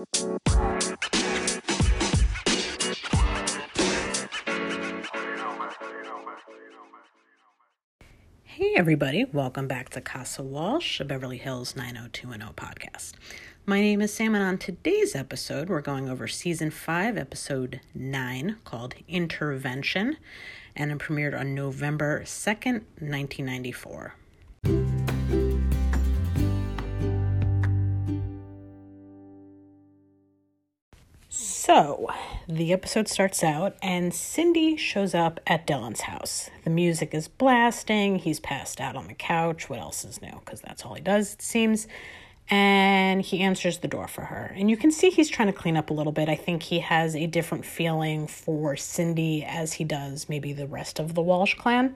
Hey, 0.00 0.06
everybody, 8.76 9.26
welcome 9.30 9.68
back 9.68 9.90
to 9.90 10.00
Casa 10.00 10.42
Walsh, 10.42 11.00
a 11.00 11.04
Beverly 11.04 11.36
Hills 11.36 11.76
90210 11.76 12.54
podcast. 12.54 13.12
My 13.66 13.80
name 13.82 14.00
is 14.00 14.14
Sam, 14.14 14.34
and 14.34 14.42
on 14.42 14.56
today's 14.56 15.14
episode, 15.14 15.68
we're 15.68 15.82
going 15.82 16.08
over 16.08 16.26
season 16.26 16.70
5, 16.70 17.18
episode 17.18 17.80
9, 17.94 18.56
called 18.64 18.94
Intervention, 19.06 20.16
and 20.74 20.90
it 20.92 20.98
premiered 20.98 21.38
on 21.38 21.54
November 21.54 22.22
2nd, 22.22 22.84
1994. 23.00 24.14
So, 31.72 32.10
the 32.48 32.72
episode 32.72 33.06
starts 33.06 33.44
out, 33.44 33.76
and 33.80 34.12
Cindy 34.12 34.76
shows 34.76 35.14
up 35.14 35.38
at 35.46 35.68
Dylan's 35.68 36.00
house. 36.00 36.50
The 36.64 36.70
music 36.70 37.14
is 37.14 37.28
blasting. 37.28 38.16
He's 38.16 38.40
passed 38.40 38.80
out 38.80 38.96
on 38.96 39.06
the 39.06 39.14
couch. 39.14 39.70
What 39.70 39.78
else 39.78 40.04
is 40.04 40.20
new? 40.20 40.32
Because 40.44 40.60
that's 40.60 40.84
all 40.84 40.94
he 40.94 41.00
does, 41.00 41.34
it 41.34 41.42
seems. 41.42 41.86
And 42.48 43.22
he 43.22 43.38
answers 43.38 43.78
the 43.78 43.86
door 43.86 44.08
for 44.08 44.22
her. 44.22 44.52
And 44.56 44.68
you 44.68 44.76
can 44.76 44.90
see 44.90 45.10
he's 45.10 45.28
trying 45.28 45.46
to 45.46 45.56
clean 45.56 45.76
up 45.76 45.90
a 45.90 45.94
little 45.94 46.10
bit. 46.10 46.28
I 46.28 46.34
think 46.34 46.64
he 46.64 46.80
has 46.80 47.14
a 47.14 47.28
different 47.28 47.64
feeling 47.64 48.26
for 48.26 48.74
Cindy 48.74 49.44
as 49.44 49.74
he 49.74 49.84
does 49.84 50.28
maybe 50.28 50.52
the 50.52 50.66
rest 50.66 50.98
of 50.98 51.14
the 51.14 51.22
Walsh 51.22 51.54
clan. 51.54 51.94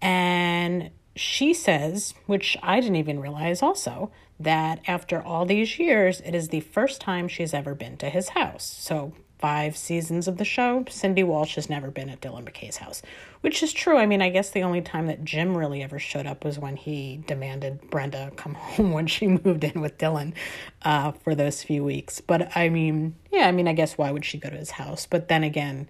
And 0.00 0.88
she 1.16 1.54
says, 1.54 2.14
which 2.26 2.56
I 2.62 2.80
didn't 2.80 2.96
even 2.96 3.20
realize 3.20 3.62
also, 3.62 4.10
that 4.40 4.80
after 4.86 5.22
all 5.22 5.46
these 5.46 5.78
years, 5.78 6.20
it 6.24 6.34
is 6.34 6.48
the 6.48 6.60
first 6.60 7.00
time 7.00 7.28
she's 7.28 7.54
ever 7.54 7.74
been 7.74 7.96
to 7.98 8.10
his 8.10 8.30
house. 8.30 8.64
So, 8.64 9.12
five 9.38 9.76
seasons 9.76 10.26
of 10.26 10.38
the 10.38 10.44
show, 10.44 10.84
Cindy 10.88 11.22
Walsh 11.22 11.54
has 11.56 11.68
never 11.68 11.90
been 11.90 12.08
at 12.08 12.20
Dylan 12.20 12.44
McKay's 12.50 12.78
house, 12.78 13.02
which 13.42 13.62
is 13.62 13.72
true. 13.72 13.96
I 13.96 14.06
mean, 14.06 14.22
I 14.22 14.30
guess 14.30 14.50
the 14.50 14.62
only 14.62 14.80
time 14.80 15.06
that 15.06 15.24
Jim 15.24 15.56
really 15.56 15.82
ever 15.82 15.98
showed 15.98 16.26
up 16.26 16.44
was 16.44 16.58
when 16.58 16.76
he 16.76 17.22
demanded 17.26 17.90
Brenda 17.90 18.32
come 18.36 18.54
home 18.54 18.92
when 18.92 19.06
she 19.06 19.26
moved 19.28 19.62
in 19.62 19.80
with 19.80 19.98
Dylan 19.98 20.34
uh, 20.82 21.12
for 21.12 21.34
those 21.34 21.62
few 21.62 21.84
weeks. 21.84 22.20
But 22.20 22.56
I 22.56 22.70
mean, 22.70 23.14
yeah, 23.30 23.46
I 23.46 23.52
mean, 23.52 23.68
I 23.68 23.74
guess 23.74 23.98
why 23.98 24.10
would 24.10 24.24
she 24.24 24.38
go 24.38 24.48
to 24.48 24.56
his 24.56 24.70
house? 24.70 25.06
But 25.06 25.28
then 25.28 25.44
again, 25.44 25.88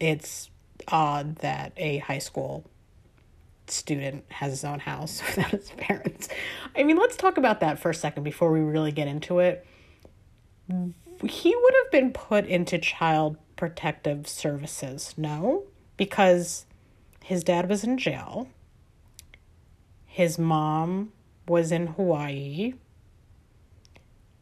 it's 0.00 0.50
odd 0.88 1.36
that 1.36 1.72
a 1.76 1.98
high 1.98 2.18
school 2.18 2.64
student 3.72 4.24
has 4.30 4.52
his 4.52 4.64
own 4.64 4.78
house 4.78 5.22
without 5.36 5.50
his 5.50 5.70
parents. 5.70 6.28
I 6.76 6.82
mean, 6.82 6.96
let's 6.96 7.16
talk 7.16 7.36
about 7.36 7.60
that 7.60 7.78
for 7.78 7.90
a 7.90 7.94
second 7.94 8.22
before 8.22 8.52
we 8.52 8.60
really 8.60 8.92
get 8.92 9.08
into 9.08 9.38
it. 9.38 9.66
He 11.24 11.54
would 11.54 11.74
have 11.82 11.90
been 11.90 12.12
put 12.12 12.46
into 12.46 12.78
child 12.78 13.36
protective 13.56 14.26
services, 14.26 15.14
no? 15.16 15.64
Because 15.96 16.66
his 17.22 17.44
dad 17.44 17.68
was 17.68 17.84
in 17.84 17.98
jail, 17.98 18.48
his 20.06 20.38
mom 20.38 21.12
was 21.46 21.72
in 21.72 21.88
Hawaii, 21.88 22.74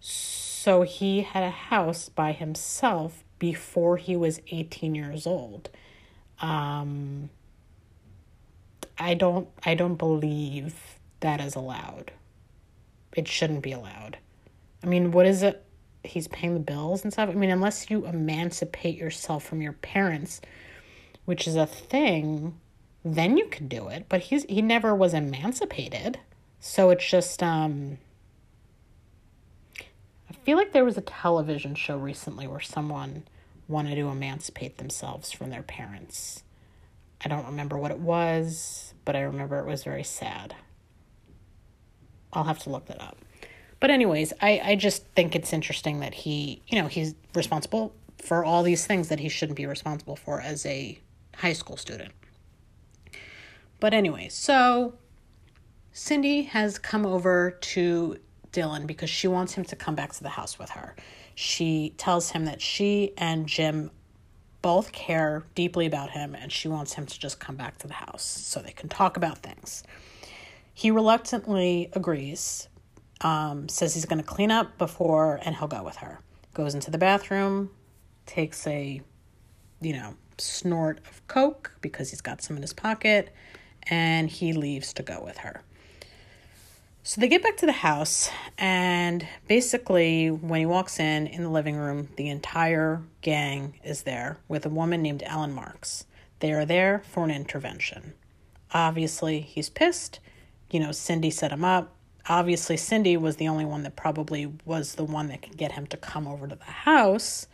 so 0.01 0.83
he 0.83 1.23
had 1.23 1.43
a 1.43 1.51
house 1.51 2.09
by 2.09 2.33
himself 2.33 3.25
before 3.39 3.97
he 3.97 4.17
was 4.17 4.41
18 4.49 4.95
years 4.95 5.27
old. 5.27 5.71
Um, 6.41 7.31
I 9.01 9.15
don't 9.15 9.49
I 9.65 9.75
don't 9.75 9.97
believe 9.97 10.75
that 11.21 11.41
is 11.41 11.57
allowed. 11.57 12.13
It 13.17 13.27
shouldn't 13.27 13.63
be 13.63 13.73
allowed. 13.73 14.19
I 14.85 14.87
mean, 14.87 15.11
what 15.11 15.27
is 15.27 15.43
it? 15.43 15.65
He's 16.05 16.29
paying 16.29 16.55
the 16.55 16.61
bills 16.61 17.03
and 17.03 17.13
stuff. 17.13 17.29
I 17.29 17.33
mean, 17.33 17.51
unless 17.51 17.91
you 17.91 18.07
emancipate 18.07 18.97
yourself 18.97 19.45
from 19.45 19.61
your 19.61 19.73
parents, 19.73 20.41
which 21.25 21.47
is 21.49 21.57
a 21.57 21.67
thing, 21.67 22.59
then 23.05 23.37
you 23.37 23.47
can 23.47 23.69
do 23.69 23.89
it. 23.89 24.07
But 24.09 24.21
he's 24.21 24.45
he 24.45 24.63
never 24.63 24.95
was 24.95 25.15
emancipated. 25.15 26.19
So 26.61 26.91
it's 26.91 27.09
just 27.09 27.43
um 27.43 27.99
I 30.29 30.35
feel 30.45 30.57
like 30.57 30.73
there 30.73 30.85
was 30.85 30.99
a 30.99 31.03
television 31.03 31.75
show 31.75 31.97
recently 31.97 32.47
where 32.47 32.61
someone 32.61 33.25
wanted 33.67 33.95
to 33.97 34.09
emancipate 34.09 34.79
themselves 34.79 35.33
from 35.33 35.51
their 35.51 35.63
parents. 35.63 36.43
I 37.23 37.29
don't 37.29 37.47
remember 37.47 37.77
what 37.77 37.91
it 37.91 37.99
was, 37.99 38.95
but 39.05 39.17
I 39.17 39.21
remember 39.21 39.59
it 39.59 39.67
was 39.67 39.85
very 39.85 40.05
sad. 40.05 40.55
I'll 42.33 42.45
have 42.45 42.61
to 42.61 42.71
look 42.71 42.87
that 42.87 43.01
up. 43.01 43.19
But 43.81 43.91
anyways, 43.91 44.33
I, 44.41 44.61
I 44.63 44.77
just 44.77 45.07
think 45.17 45.35
it's 45.35 45.53
interesting 45.53 46.01
that 46.01 46.15
he, 46.15 46.63
you 46.69 46.81
know, 46.81 46.87
he's 46.87 47.15
responsible 47.35 47.95
for 48.19 48.45
all 48.45 48.63
these 48.63 48.87
things 48.87 49.09
that 49.09 49.21
he 49.21 49.29
shouldn't 49.29 49.57
be 49.57 49.67
responsible 49.67 50.17
for 50.17 50.41
as 50.41 50.65
a 50.67 51.01
high 51.37 51.55
school 51.55 51.77
student. 51.77 52.13
But 53.81 53.95
anyway, 53.95 54.29
so 54.29 54.95
Cindy 55.93 56.43
has 56.43 56.79
come 56.79 57.07
over 57.07 57.53
to 57.53 58.19
Dylan 58.53 58.87
because 58.87 59.09
she 59.09 59.27
wants 59.27 59.55
him 59.55 59.65
to 59.65 59.77
come 59.77 59.95
back 59.95 60.13
to 60.13 60.23
the 60.23 60.29
house 60.29 60.59
with 60.59 60.71
her. 60.71 60.95
She 61.35 61.95
tells 61.97 62.31
him 62.31 62.45
that 62.45 62.61
she 62.61 63.13
and 63.17 63.47
Jim 63.47 63.91
both 64.63 64.93
care 64.93 65.45
deeply 65.55 65.87
about 65.87 66.11
him 66.11 66.35
and 66.35 66.53
she 66.53 66.69
wants 66.69 66.95
him 66.95 67.07
to 67.07 67.19
just 67.19 67.41
come 67.41 67.57
back 67.57 67.79
to 67.79 67.87
the 67.87 67.95
house 67.95 68.23
so 68.23 68.61
they 68.61 68.73
can 68.73 68.89
talk 68.89 69.17
about 69.17 69.39
things. 69.39 69.83
He 70.75 70.91
reluctantly 70.91 71.91
agrees, 71.93 72.69
um, 73.21 73.69
says 73.69 73.95
he's 73.95 74.07
going 74.07 74.21
to 74.21 74.27
clean 74.27 74.51
up 74.51 74.79
before 74.79 75.41
and 75.45 75.57
he'll 75.57 75.69
go 75.69 75.83
with 75.83 75.97
her. 75.97 76.21
Goes 76.55 76.75
into 76.75 76.91
the 76.91 76.99
bathroom, 76.99 77.71
takes 78.27 78.67
a, 78.67 79.01
you 79.81 79.93
know, 79.93 80.15
snort 80.39 81.01
of 81.09 81.27
Coke 81.29 81.73
because 81.81 82.11
he's 82.11 82.21
got 82.21 82.43
some 82.43 82.57
in 82.57 82.63
his 82.63 82.73
pocket, 82.73 83.33
and 83.85 84.29
he 84.29 84.53
leaves 84.53 84.93
to 84.95 85.03
go 85.03 85.23
with 85.25 85.39
her. 85.39 85.63
So 87.03 87.21
they 87.21 87.29
get 87.29 87.43
back 87.43 87.57
to 87.59 87.67
the 87.67 87.73
house, 87.73 88.31
and 88.59 89.27
basically, 89.49 90.31
when 90.31 90.61
he 90.61 90.67
walks 90.67 91.01
in 91.01 91.27
in 91.27 91.43
the 91.43 91.49
living 91.49 91.77
room, 91.77 92.11
the 92.17 92.29
entire 92.29 93.03
gang 93.23 93.81
is 93.83 94.03
there 94.03 94.39
with 94.49 94.67
a 94.67 94.69
woman 94.69 95.01
named 95.01 95.23
Ellen 95.25 95.55
Marks. 95.55 96.05
They 96.41 96.53
are 96.53 96.67
there 96.67 97.03
for 97.09 97.25
an 97.25 97.31
intervention. 97.31 98.13
Obviously, 98.75 99.41
he's 99.41 99.71
pissed. 99.71 100.21
You 100.71 100.81
know, 100.81 100.93
Cindy 100.93 101.31
set 101.31 101.53
him 101.53 101.65
up. 101.65 101.97
Obviously, 102.29 102.77
Cindy 102.77 103.17
was 103.17 103.37
the 103.37 103.49
only 103.49 103.65
one 103.65 103.83
that 103.85 103.97
probably 103.97 104.53
was 104.67 104.97
the 104.97 105.05
one 105.05 105.29
that 105.29 105.41
could 105.41 105.57
get 105.57 105.73
him 105.73 105.87
to 105.89 105.97
come 105.97 106.29
over 106.29 106.47
to 106.47 106.55
the 106.55 106.65
house, 106.65 107.47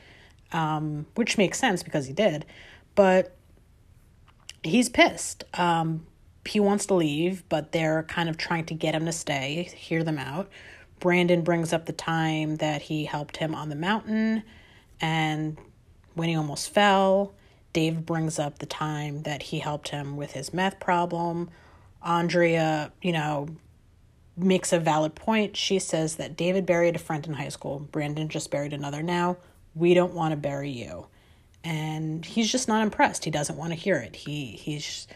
um, 0.52 1.06
which 1.14 1.38
makes 1.38 1.58
sense 1.58 1.84
because 1.84 2.06
he 2.06 2.12
did. 2.12 2.44
But 2.96 3.36
he's 4.64 4.88
pissed. 4.88 5.44
Um, 5.54 6.04
he 6.46 6.60
wants 6.60 6.86
to 6.86 6.94
leave, 6.94 7.48
but 7.48 7.72
they're 7.72 8.02
kind 8.04 8.28
of 8.28 8.36
trying 8.36 8.64
to 8.66 8.74
get 8.74 8.94
him 8.94 9.06
to 9.06 9.12
stay, 9.12 9.70
hear 9.74 10.04
them 10.04 10.18
out. 10.18 10.48
Brandon 11.00 11.42
brings 11.42 11.72
up 11.72 11.86
the 11.86 11.92
time 11.92 12.56
that 12.56 12.82
he 12.82 13.04
helped 13.04 13.36
him 13.36 13.54
on 13.54 13.68
the 13.68 13.76
mountain 13.76 14.42
and 15.00 15.58
when 16.14 16.28
he 16.28 16.36
almost 16.36 16.70
fell. 16.70 17.34
Dave 17.72 18.06
brings 18.06 18.38
up 18.38 18.58
the 18.58 18.66
time 18.66 19.22
that 19.24 19.42
he 19.42 19.58
helped 19.58 19.90
him 19.90 20.16
with 20.16 20.32
his 20.32 20.54
meth 20.54 20.80
problem. 20.80 21.50
Andrea, 22.02 22.90
you 23.02 23.12
know, 23.12 23.48
makes 24.36 24.72
a 24.72 24.78
valid 24.78 25.14
point. 25.14 25.56
She 25.56 25.78
says 25.78 26.16
that 26.16 26.36
David 26.36 26.64
buried 26.64 26.96
a 26.96 26.98
friend 26.98 27.26
in 27.26 27.34
high 27.34 27.48
school. 27.48 27.80
Brandon 27.80 28.28
just 28.28 28.50
buried 28.50 28.72
another 28.72 29.02
now. 29.02 29.36
We 29.74 29.92
don't 29.92 30.14
want 30.14 30.32
to 30.32 30.36
bury 30.36 30.70
you. 30.70 31.06
And 31.64 32.24
he's 32.24 32.50
just 32.50 32.68
not 32.68 32.82
impressed. 32.82 33.24
He 33.24 33.30
doesn't 33.30 33.56
want 33.58 33.72
to 33.72 33.78
hear 33.78 33.96
it. 33.96 34.16
He 34.16 34.52
he's 34.52 35.06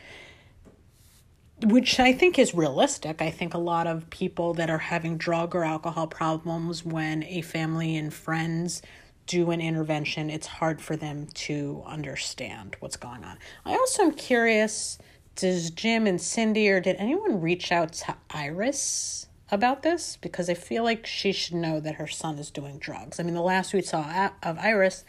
which 1.65 2.00
I 2.00 2.12
think 2.12 2.38
is 2.38 2.54
realistic. 2.54 3.21
I 3.21 3.31
think 3.31 3.54
a 3.54 3.59
lot 3.59 3.87
of 3.87 4.09
people 4.10 4.54
that 4.54 4.71
are 4.71 4.78
having 4.78 5.16
drug 5.16 5.54
or 5.54 5.65
alcohol 5.65 6.06
problems, 6.06 6.84
when 6.84 7.22
a 7.25 7.43
family 7.43 7.97
and 7.97 8.12
friends 8.12 8.82
do 9.26 9.50
an 9.50 9.61
intervention, 9.61 10.31
it's 10.31 10.46
hard 10.46 10.81
for 10.81 10.96
them 10.96 11.26
to 11.34 11.82
understand 11.87 12.76
what's 12.81 12.96
going 12.96 13.25
on. 13.25 13.38
I 13.64 13.73
also 13.73 14.02
am 14.05 14.12
curious 14.12 14.99
does 15.37 15.70
Jim 15.70 16.06
and 16.06 16.20
Cindy 16.20 16.69
or 16.69 16.81
did 16.81 16.96
anyone 16.96 17.40
reach 17.40 17.73
out 17.73 17.93
to 17.94 18.17
Iris 18.31 19.26
about 19.50 19.82
this? 19.82 20.19
Because 20.20 20.50
I 20.50 20.55
feel 20.55 20.82
like 20.82 21.06
she 21.06 21.32
should 21.32 21.55
know 21.55 21.81
that 21.81 21.94
her 21.94 22.06
son 22.06 22.38
is 22.38 22.50
doing 22.50 22.79
drugs. 22.79 23.19
I 23.19 23.23
mean, 23.23 23.34
the 23.34 23.40
last 23.40 23.73
we 23.73 23.81
saw 23.81 24.31
of 24.43 24.58
Iris, 24.58 25.05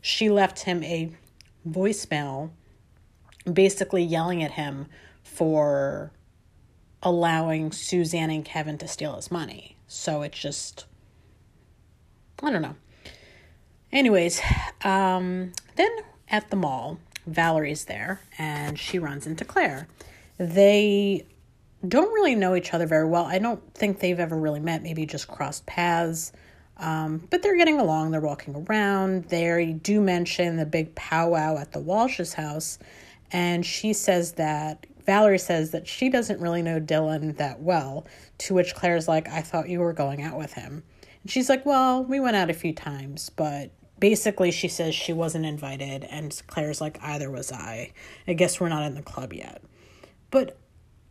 she 0.00 0.30
left 0.30 0.60
him 0.60 0.82
a 0.82 1.12
voicemail 1.68 2.50
basically 3.52 4.02
yelling 4.02 4.42
at 4.42 4.52
him 4.52 4.86
for 5.38 6.10
allowing 7.00 7.70
Suzanne 7.70 8.30
and 8.30 8.44
Kevin 8.44 8.76
to 8.78 8.88
steal 8.88 9.14
his 9.14 9.30
money. 9.30 9.76
So 9.86 10.22
it's 10.22 10.38
just, 10.38 10.84
I 12.42 12.50
don't 12.50 12.60
know. 12.60 12.74
Anyways, 13.92 14.40
um, 14.82 15.52
then 15.76 15.90
at 16.28 16.50
the 16.50 16.56
mall, 16.56 16.98
Valerie's 17.28 17.84
there 17.84 18.20
and 18.36 18.76
she 18.76 18.98
runs 18.98 19.28
into 19.28 19.44
Claire. 19.44 19.86
They 20.38 21.24
don't 21.86 22.12
really 22.12 22.34
know 22.34 22.56
each 22.56 22.74
other 22.74 22.86
very 22.86 23.06
well. 23.06 23.24
I 23.24 23.38
don't 23.38 23.62
think 23.74 24.00
they've 24.00 24.18
ever 24.18 24.36
really 24.36 24.60
met, 24.60 24.82
maybe 24.82 25.06
just 25.06 25.28
crossed 25.28 25.66
paths. 25.66 26.32
Um, 26.78 27.28
but 27.30 27.42
they're 27.42 27.56
getting 27.56 27.78
along. 27.78 28.10
They're 28.10 28.20
walking 28.20 28.66
around. 28.68 29.26
They 29.26 29.72
do 29.72 30.00
mention 30.00 30.56
the 30.56 30.66
big 30.66 30.96
powwow 30.96 31.58
at 31.58 31.70
the 31.70 31.78
Walsh's 31.78 32.34
house. 32.34 32.80
And 33.30 33.64
she 33.64 33.92
says 33.92 34.32
that, 34.32 34.84
Valerie 35.08 35.38
says 35.38 35.70
that 35.70 35.88
she 35.88 36.10
doesn't 36.10 36.38
really 36.38 36.60
know 36.60 36.78
Dylan 36.78 37.38
that 37.38 37.62
well. 37.62 38.06
To 38.40 38.52
which 38.52 38.74
Claire's 38.74 39.08
like, 39.08 39.26
I 39.26 39.40
thought 39.40 39.70
you 39.70 39.80
were 39.80 39.94
going 39.94 40.22
out 40.22 40.36
with 40.36 40.52
him. 40.52 40.82
And 41.22 41.30
she's 41.30 41.48
like, 41.48 41.64
Well, 41.64 42.04
we 42.04 42.20
went 42.20 42.36
out 42.36 42.50
a 42.50 42.54
few 42.54 42.74
times, 42.74 43.30
but 43.30 43.70
basically 43.98 44.50
she 44.50 44.68
says 44.68 44.94
she 44.94 45.14
wasn't 45.14 45.46
invited. 45.46 46.04
And 46.04 46.38
Claire's 46.46 46.82
like, 46.82 46.98
Either 47.02 47.30
was 47.30 47.50
I. 47.50 47.94
I 48.26 48.34
guess 48.34 48.60
we're 48.60 48.68
not 48.68 48.84
in 48.84 48.96
the 48.96 49.00
club 49.00 49.32
yet. 49.32 49.62
But 50.30 50.58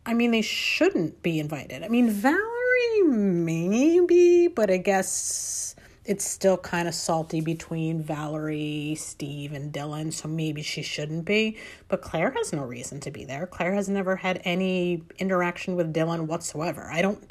I 0.06 0.14
mean, 0.14 0.30
they 0.30 0.42
shouldn't 0.42 1.20
be 1.24 1.40
invited. 1.40 1.82
I 1.82 1.88
mean, 1.88 2.08
Valerie, 2.08 3.02
maybe, 3.02 4.46
but 4.46 4.70
I 4.70 4.76
guess 4.76 5.74
it's 6.08 6.24
still 6.24 6.56
kind 6.56 6.88
of 6.88 6.94
salty 6.94 7.42
between 7.42 8.02
Valerie, 8.02 8.96
Steve, 8.98 9.52
and 9.52 9.70
Dylan, 9.70 10.10
so 10.10 10.26
maybe 10.26 10.62
she 10.62 10.80
shouldn't 10.80 11.26
be. 11.26 11.58
But 11.88 12.00
Claire 12.00 12.30
has 12.30 12.50
no 12.50 12.64
reason 12.64 12.98
to 13.00 13.10
be 13.10 13.26
there. 13.26 13.46
Claire 13.46 13.74
has 13.74 13.90
never 13.90 14.16
had 14.16 14.40
any 14.44 15.02
interaction 15.18 15.76
with 15.76 15.92
Dylan 15.92 16.26
whatsoever. 16.26 16.88
I 16.90 17.02
don't. 17.02 17.30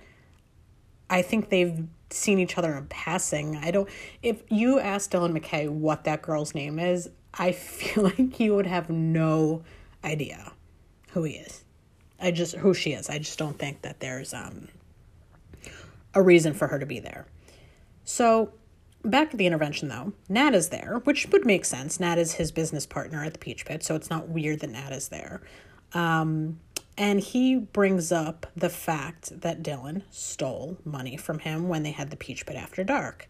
I 1.09 1.23
think 1.23 1.49
they've 1.49 1.87
seen 2.11 2.37
each 2.37 2.55
other 2.55 2.75
in 2.75 2.85
passing. 2.85 3.55
I 3.57 3.71
don't. 3.71 3.89
If 4.21 4.43
you 4.49 4.79
ask 4.79 5.09
Dylan 5.09 5.35
McKay 5.35 5.67
what 5.67 6.03
that 6.03 6.21
girl's 6.21 6.53
name 6.53 6.77
is, 6.77 7.09
I 7.33 7.51
feel 7.53 8.03
like 8.03 8.35
he 8.35 8.51
would 8.51 8.67
have 8.67 8.91
no 8.91 9.63
idea 10.03 10.53
who 11.13 11.23
he 11.23 11.33
is. 11.33 11.63
I 12.19 12.29
just 12.29 12.55
who 12.57 12.75
she 12.75 12.91
is. 12.91 13.09
I 13.09 13.17
just 13.17 13.39
don't 13.39 13.57
think 13.57 13.81
that 13.81 14.01
there's 14.01 14.35
um 14.35 14.67
a 16.13 16.21
reason 16.21 16.53
for 16.53 16.67
her 16.67 16.77
to 16.77 16.85
be 16.85 16.99
there. 16.99 17.25
So 18.05 18.53
back 19.09 19.31
at 19.31 19.37
the 19.37 19.45
intervention 19.45 19.87
though, 19.87 20.13
Nat 20.29 20.53
is 20.53 20.69
there, 20.69 21.01
which 21.03 21.27
would 21.29 21.45
make 21.45 21.65
sense. 21.65 21.99
Nat 21.99 22.17
is 22.17 22.33
his 22.33 22.51
business 22.51 22.85
partner 22.85 23.23
at 23.23 23.33
the 23.33 23.39
Peach 23.39 23.65
Pit, 23.65 23.83
so 23.83 23.95
it's 23.95 24.09
not 24.09 24.29
weird 24.29 24.59
that 24.61 24.69
Nat 24.69 24.91
is 24.91 25.09
there. 25.09 25.41
Um, 25.93 26.59
and 26.97 27.19
he 27.19 27.55
brings 27.55 28.11
up 28.11 28.47
the 28.55 28.69
fact 28.69 29.41
that 29.41 29.61
Dylan 29.61 30.01
stole 30.09 30.77
money 30.83 31.15
from 31.15 31.39
him 31.39 31.69
when 31.69 31.83
they 31.83 31.91
had 31.91 32.09
the 32.09 32.17
Peach 32.17 32.45
Pit 32.45 32.55
after 32.55 32.83
dark. 32.83 33.29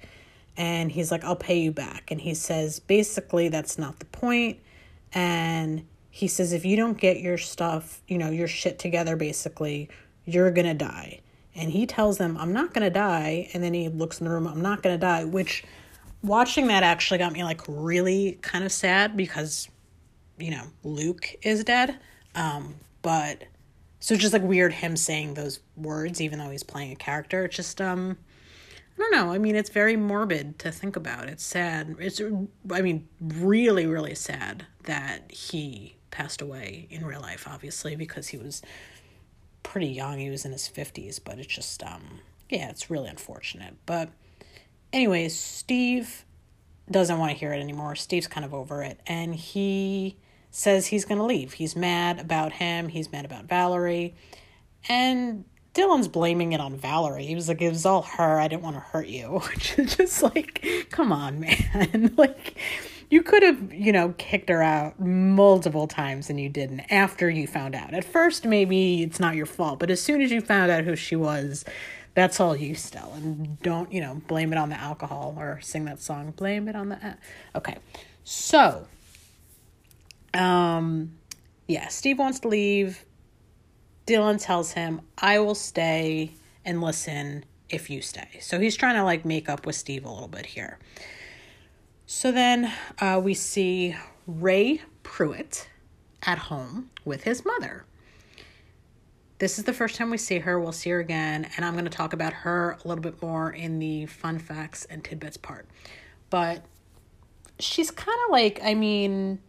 And 0.56 0.92
he's 0.92 1.12
like, 1.12 1.24
I'll 1.24 1.36
pay 1.36 1.60
you 1.60 1.72
back. 1.72 2.10
And 2.10 2.22
he 2.22 2.34
says, 2.34 2.80
basically, 2.80 3.50
that's 3.50 3.78
not 3.78 4.00
the 4.00 4.06
point. 4.06 4.60
And 5.14 5.86
he 6.10 6.28
says, 6.28 6.54
if 6.54 6.66
you 6.66 6.76
don't 6.76 6.98
get 6.98 7.20
your 7.20 7.38
stuff, 7.38 8.02
you 8.08 8.18
know, 8.18 8.30
your 8.30 8.48
shit 8.48 8.80
together, 8.80 9.16
basically, 9.16 9.90
you're 10.26 10.50
going 10.50 10.66
to 10.66 10.74
die. 10.74 11.20
And 11.58 11.72
he 11.72 11.88
tells 11.88 12.20
them, 12.20 12.38
I'm 12.38 12.54
not 12.54 12.74
going 12.74 12.84
to 12.84 12.92
die. 12.92 13.50
And 13.54 13.64
then 13.64 13.74
he 13.74 13.90
looks 13.90 14.22
in 14.22 14.26
the 14.26 14.32
room, 14.32 14.48
I'm 14.48 14.62
not 14.62 14.84
going 14.84 14.94
to 14.94 15.00
die, 15.00 15.26
which 15.26 15.64
watching 16.22 16.68
that 16.68 16.84
actually 16.84 17.18
got 17.18 17.34
me 17.34 17.44
like 17.44 17.62
really 17.68 18.38
kind 18.42 18.64
of 18.64 18.72
sad 18.72 19.18
because, 19.18 19.68
you 20.38 20.52
know, 20.52 20.64
Luke 20.84 21.36
is 21.42 21.64
dead. 21.64 21.98
Um, 22.36 22.76
but 23.02 23.44
so 24.00 24.16
just 24.16 24.34
like 24.34 24.44
weird 24.44 24.72
him 24.72 24.96
saying 24.96 25.34
those 25.34 25.60
words, 25.76 26.22
even 26.22 26.38
though 26.38 26.52
he's 26.52 26.64
playing 26.64 26.92
a 26.92 26.96
character. 26.96 27.46
It's 27.46 27.56
just, 27.56 27.82
um, 27.82 28.18
I 28.96 29.02
don't 29.02 29.12
know. 29.12 29.32
I 29.32 29.40
mean, 29.40 29.56
it's 29.56 29.70
very 29.70 29.96
morbid 29.96 30.60
to 30.60 30.72
think 30.72 30.96
about. 30.96 31.28
It's 31.28 31.44
sad. 31.44 31.96
It's, 32.00 32.22
I 32.72 32.82
mean, 32.82 33.08
really, 33.20 33.88
really 33.88 34.16
sad 34.16 34.66
that 34.84 35.32
he 35.32 35.96
passed 36.12 36.42
away 36.42 36.88
in 36.90 37.06
real 37.06 37.22
life, 37.22 37.48
obviously, 37.48 37.96
because 37.96 38.28
he 38.28 38.38
was 38.38 38.62
pretty 39.72 39.88
young. 39.88 40.18
He 40.18 40.30
was 40.30 40.46
in 40.46 40.54
his 40.54 40.70
50s, 40.70 41.20
but 41.24 41.40
it's 41.40 41.54
just, 41.54 41.84
um, 41.84 42.22
yeah, 42.50 42.70
it's 42.70 42.90
really 42.90 43.10
unfortunate. 43.10 43.76
But, 43.86 44.10
anyways, 44.94 45.38
Steve 45.38 46.26
doesn't 46.90 47.20
want 47.20 47.32
to 47.34 47.38
hear 47.38 47.52
it 47.52 47.60
anymore. 47.60 47.96
Steve's 47.96 48.28
kind 48.28 48.46
of 48.46 48.54
over 48.54 48.82
it, 48.82 49.02
and 49.06 49.36
he 49.36 50.18
says 50.52 50.88
he's 50.88 51.04
going 51.04 51.18
to 51.18 51.26
leave. 51.26 51.54
He's 51.54 51.76
mad 51.76 52.20
about 52.20 52.54
him, 52.54 52.88
he's 52.88 53.12
mad 53.12 53.26
about 53.26 53.46
Valerie, 53.46 54.16
and 54.88 55.44
Dylan's 55.74 56.08
blaming 56.08 56.54
it 56.54 56.62
on 56.62 56.78
Valerie. 56.78 57.26
He 57.26 57.36
was 57.36 57.50
like, 57.50 57.62
it 57.62 57.70
was 57.70 57.86
all 57.86 58.04
her. 58.04 58.40
I 58.40 58.48
didn't 58.48 58.64
want 58.64 58.78
to 58.78 58.80
hurt 58.80 59.08
you. 59.08 59.42
Which 59.50 59.78
is 59.78 59.98
just 59.98 60.24
like, 60.24 60.66
come 60.90 61.12
on, 61.12 61.42
man. 61.42 62.14
like, 62.18 62.56
you 63.10 63.24
could 63.24 63.44
have, 63.44 63.74
you 63.74 63.92
know, 63.92 64.14
kicked 64.18 64.50
her 64.50 64.62
out 64.62 65.00
multiple 65.00 65.88
times 65.88 66.30
and 66.30 66.40
you 66.40 66.50
didn't 66.50 66.82
after 66.92 67.30
you 67.30 67.48
found 67.48 67.76
out. 67.76 67.94
At 67.94 68.04
first, 68.04 68.46
maybe 68.46 69.04
it's 69.04 69.20
not 69.20 69.36
your 69.36 69.46
fault, 69.46 69.80
but 69.80 69.90
as 69.90 70.02
soon 70.02 70.22
as 70.22 70.32
you 70.32 70.42
found 70.42 70.72
out 70.72 70.84
who 70.84 70.96
she 70.96 71.16
was, 71.16 71.64
that's 72.16 72.40
all 72.40 72.56
you 72.56 72.76
still. 72.76 73.14
And 73.16 73.60
don't, 73.62 73.92
you 73.94 74.02
know, 74.02 74.22
blame 74.28 74.52
it 74.52 74.58
on 74.58 74.70
the 74.70 74.80
alcohol 74.80 75.36
or 75.38 75.62
sing 75.62 75.86
that 75.86 76.02
song, 76.02 76.32
blame 76.32 76.68
it 76.68 76.76
on 76.76 76.90
the. 76.90 77.18
Okay. 77.56 77.78
So, 78.24 78.88
um, 80.34 81.14
yeah, 81.68 81.88
Steve 81.88 82.20
wants 82.20 82.40
to 82.42 82.50
leave. 82.50 83.06
Dylan 84.06 84.42
tells 84.42 84.72
him, 84.72 85.02
I 85.18 85.40
will 85.40 85.56
stay 85.56 86.32
and 86.66 86.82
listen 86.82 87.46
if 87.70 87.90
you 87.90 88.02
stay. 88.02 88.40
So 88.42 88.60
he's 88.60 88.76
trying 88.76 88.96
to 88.96 89.04
like 89.04 89.24
make 89.24 89.48
up 89.48 89.66
with 89.66 89.76
Steve 89.76 90.04
a 90.06 90.10
little 90.10 90.28
bit 90.28 90.46
here. 90.46 90.80
So 92.10 92.32
then 92.32 92.72
uh, 93.02 93.20
we 93.22 93.34
see 93.34 93.94
Ray 94.26 94.82
Pruitt 95.04 95.68
at 96.24 96.38
home 96.38 96.90
with 97.04 97.24
his 97.24 97.44
mother. 97.44 97.84
This 99.40 99.60
is 99.60 99.66
the 99.66 99.74
first 99.74 99.98
time 99.98 100.10
we 100.10 100.18
see 100.18 100.40
her. 100.40 100.58
We'll 100.58 100.72
see 100.72 100.90
her 100.92 101.02
again, 101.02 101.50
and 101.58 101.66
I'm 101.66 101.74
going 101.74 101.84
to 101.84 101.92
talk 101.92 102.14
about 102.14 102.32
her 102.32 102.78
a 102.84 102.88
little 102.88 103.02
bit 103.02 103.22
more 103.22 103.52
in 103.52 103.80
the 103.80 104.06
fun 104.06 104.40
facts 104.40 104.86
and 104.86 105.04
tidbits 105.04 105.36
part. 105.36 105.68
But 106.30 106.64
she's 107.60 107.92
kind 107.92 108.18
of 108.26 108.32
like, 108.32 108.62
I 108.64 108.74
mean, 108.74 109.40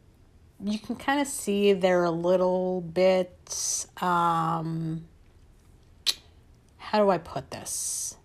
you 0.60 0.80
can 0.80 0.96
kind 0.96 1.20
of 1.20 1.28
see 1.28 1.72
they're 1.74 2.02
a 2.02 2.10
little 2.10 2.80
bit, 2.80 3.86
um, 4.02 5.04
how 6.78 6.98
do 6.98 7.08
I 7.08 7.18
put 7.18 7.52
this? 7.52 8.17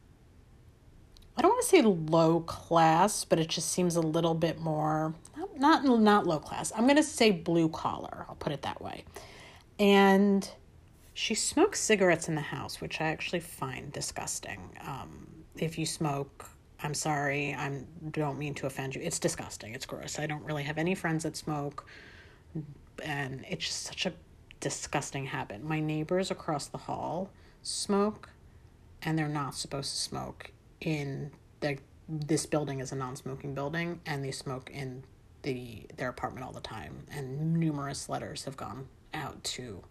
I 1.35 1.41
don't 1.41 1.51
want 1.51 1.63
to 1.63 1.67
say 1.67 1.81
low 1.81 2.41
class, 2.41 3.25
but 3.25 3.39
it 3.39 3.49
just 3.49 3.71
seems 3.71 3.95
a 3.95 4.01
little 4.01 4.35
bit 4.35 4.59
more 4.59 5.15
not 5.57 5.85
not, 5.85 6.27
low 6.27 6.39
class. 6.39 6.71
I'm 6.75 6.83
going 6.83 6.97
to 6.97 7.03
say 7.03 7.31
blue 7.31 7.69
collar. 7.69 8.25
I'll 8.27 8.35
put 8.35 8.51
it 8.51 8.63
that 8.63 8.81
way. 8.81 9.05
And 9.79 10.47
she 11.13 11.35
smokes 11.35 11.79
cigarettes 11.79 12.27
in 12.27 12.35
the 12.35 12.41
house, 12.41 12.81
which 12.81 12.99
I 13.01 13.05
actually 13.05 13.39
find 13.39 13.91
disgusting. 13.91 14.59
Um, 14.85 15.27
if 15.57 15.77
you 15.77 15.85
smoke, 15.85 16.49
I'm 16.81 16.93
sorry. 16.93 17.53
I 17.53 17.83
don't 18.11 18.37
mean 18.37 18.53
to 18.55 18.67
offend 18.67 18.95
you. 18.95 19.01
It's 19.01 19.19
disgusting. 19.19 19.73
It's 19.73 19.85
gross. 19.85 20.19
I 20.19 20.25
don't 20.25 20.43
really 20.43 20.63
have 20.63 20.77
any 20.77 20.95
friends 20.95 21.23
that 21.23 21.37
smoke, 21.37 21.87
and 23.03 23.45
it's 23.47 23.65
just 23.65 23.83
such 23.83 24.05
a 24.05 24.13
disgusting 24.59 25.25
habit. 25.25 25.63
My 25.63 25.79
neighbors 25.79 26.31
across 26.31 26.67
the 26.67 26.77
hall 26.77 27.29
smoke, 27.61 28.29
and 29.01 29.17
they're 29.17 29.27
not 29.27 29.55
supposed 29.55 29.91
to 29.91 29.97
smoke 29.97 30.51
in 30.83 31.31
the 31.59 31.77
this 32.07 32.45
building 32.45 32.79
is 32.79 32.91
a 32.91 32.95
non-smoking 32.95 33.53
building 33.53 34.01
and 34.05 34.23
they 34.23 34.31
smoke 34.31 34.69
in 34.69 35.03
the 35.43 35.85
their 35.97 36.09
apartment 36.09 36.45
all 36.45 36.51
the 36.51 36.61
time. 36.61 37.05
And 37.11 37.53
numerous 37.55 38.09
letters 38.09 38.45
have 38.45 38.57
gone 38.57 38.87
out 39.13 39.43
to 39.43 39.83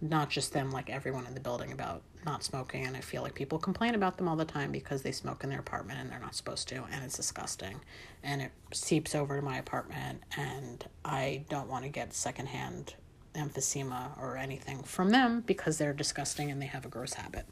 not 0.00 0.30
just 0.30 0.52
them 0.52 0.70
like 0.70 0.90
everyone 0.90 1.26
in 1.26 1.34
the 1.34 1.40
building 1.40 1.72
about 1.72 2.02
not 2.26 2.42
smoking. 2.42 2.86
And 2.86 2.96
I 2.96 3.00
feel 3.00 3.22
like 3.22 3.34
people 3.34 3.58
complain 3.58 3.94
about 3.94 4.16
them 4.16 4.28
all 4.28 4.36
the 4.36 4.44
time 4.44 4.72
because 4.72 5.02
they 5.02 5.12
smoke 5.12 5.44
in 5.44 5.50
their 5.50 5.60
apartment 5.60 6.00
and 6.00 6.10
they're 6.10 6.18
not 6.18 6.34
supposed 6.34 6.68
to 6.68 6.84
and 6.90 7.04
it's 7.04 7.16
disgusting. 7.16 7.80
And 8.22 8.42
it 8.42 8.52
seeps 8.72 9.14
over 9.14 9.36
to 9.36 9.42
my 9.42 9.58
apartment 9.58 10.22
and 10.36 10.84
I 11.04 11.44
don't 11.48 11.68
want 11.68 11.84
to 11.84 11.90
get 11.90 12.14
secondhand 12.14 12.94
emphysema 13.34 14.18
or 14.18 14.36
anything 14.36 14.82
from 14.82 15.10
them 15.10 15.42
because 15.46 15.76
they're 15.78 15.92
disgusting 15.92 16.50
and 16.50 16.62
they 16.62 16.66
have 16.66 16.86
a 16.86 16.88
gross 16.88 17.14
habit. 17.14 17.46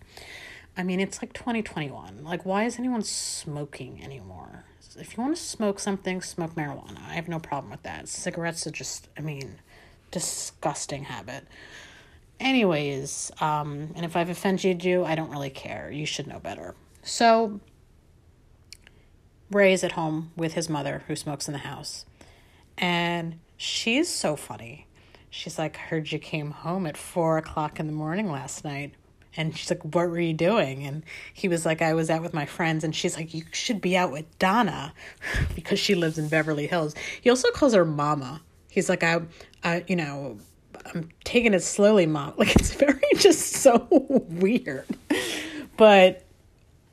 I 0.77 0.83
mean, 0.83 1.01
it's 1.01 1.21
like 1.21 1.33
2021. 1.33 2.25
Like, 2.25 2.47
why 2.47 2.65
is 2.65 2.79
anyone 2.79 3.03
smoking 3.03 4.03
anymore? 4.03 4.65
If 4.99 5.17
you 5.17 5.23
want 5.23 5.37
to 5.37 5.43
smoke 5.43 5.79
something, 5.79 6.21
smoke 6.23 6.55
marijuana. 6.55 7.07
I 7.09 7.15
have 7.15 7.29
no 7.29 7.39
problem 7.39 7.71
with 7.71 7.83
that. 7.83 8.09
Cigarettes 8.09 8.67
are 8.67 8.71
just, 8.71 9.09
I 9.17 9.21
mean, 9.21 9.57
disgusting 10.11 11.05
habit. 11.05 11.47
Anyways, 12.41 13.31
um, 13.41 13.91
and 13.95 14.05
if 14.05 14.17
I've 14.17 14.29
offended 14.29 14.85
you, 14.85 15.05
I 15.05 15.15
don't 15.15 15.31
really 15.31 15.51
care. 15.51 15.91
You 15.91 16.07
should 16.07 16.27
know 16.27 16.39
better. 16.39 16.75
So, 17.03 17.61
Ray 19.51 19.73
is 19.73 19.85
at 19.85 19.93
home 19.93 20.33
with 20.37 20.55
his 20.55 20.69
mother, 20.69 21.05
who 21.07 21.17
smokes 21.17 21.49
in 21.49 21.53
the 21.53 21.61
house. 21.61 22.07
And 22.79 23.39
she's 23.57 24.09
so 24.09 24.37
funny. 24.37 24.87
She's 25.31 25.59
like, 25.59 25.77
heard 25.77 26.13
you 26.13 26.19
came 26.19 26.51
home 26.51 26.87
at 26.87 26.97
four 26.97 27.39
o'clock 27.39 27.79
in 27.79 27.87
the 27.87 27.93
morning 27.93 28.31
last 28.31 28.65
night. 28.65 28.95
And 29.37 29.57
she's 29.57 29.71
like, 29.71 29.83
What 29.83 30.09
were 30.09 30.21
you 30.21 30.35
doing? 30.35 30.87
And 30.87 31.03
he 31.33 31.49
was 31.49 31.65
like, 31.65 31.83
I 31.83 31.95
was 31.95 32.11
out 32.11 32.23
with 32.23 32.35
my 32.35 32.47
friends. 32.47 32.85
And 32.85 32.95
she's 32.95 33.17
like, 33.17 33.35
You 33.35 33.45
should 33.53 33.81
be 33.81 33.97
out 33.97 34.13
with 34.13 34.39
Donna 34.39 34.93
because 35.55 35.79
she 35.79 35.95
lives 35.95 36.19
in 36.19 36.29
Beverly 36.29 36.67
Hills. 36.67 36.95
He 37.21 37.31
also 37.31 37.51
calls 37.51 37.75
her 37.75 37.85
Mama. 37.85 38.43
He's 38.71 38.89
like, 38.89 39.03
I, 39.03 39.23
I 39.65 39.85
you 39.87 39.97
know, 39.97 40.39
I'm 40.95 41.11
taking 41.25 41.55
it 41.55 41.63
slowly, 41.63 42.07
Mom. 42.07 42.35
Like, 42.39 42.57
it's 42.57 42.75
very 42.75 43.01
just 43.17 43.53
so 43.53 43.87
weird. 43.91 44.87
But 45.77 46.25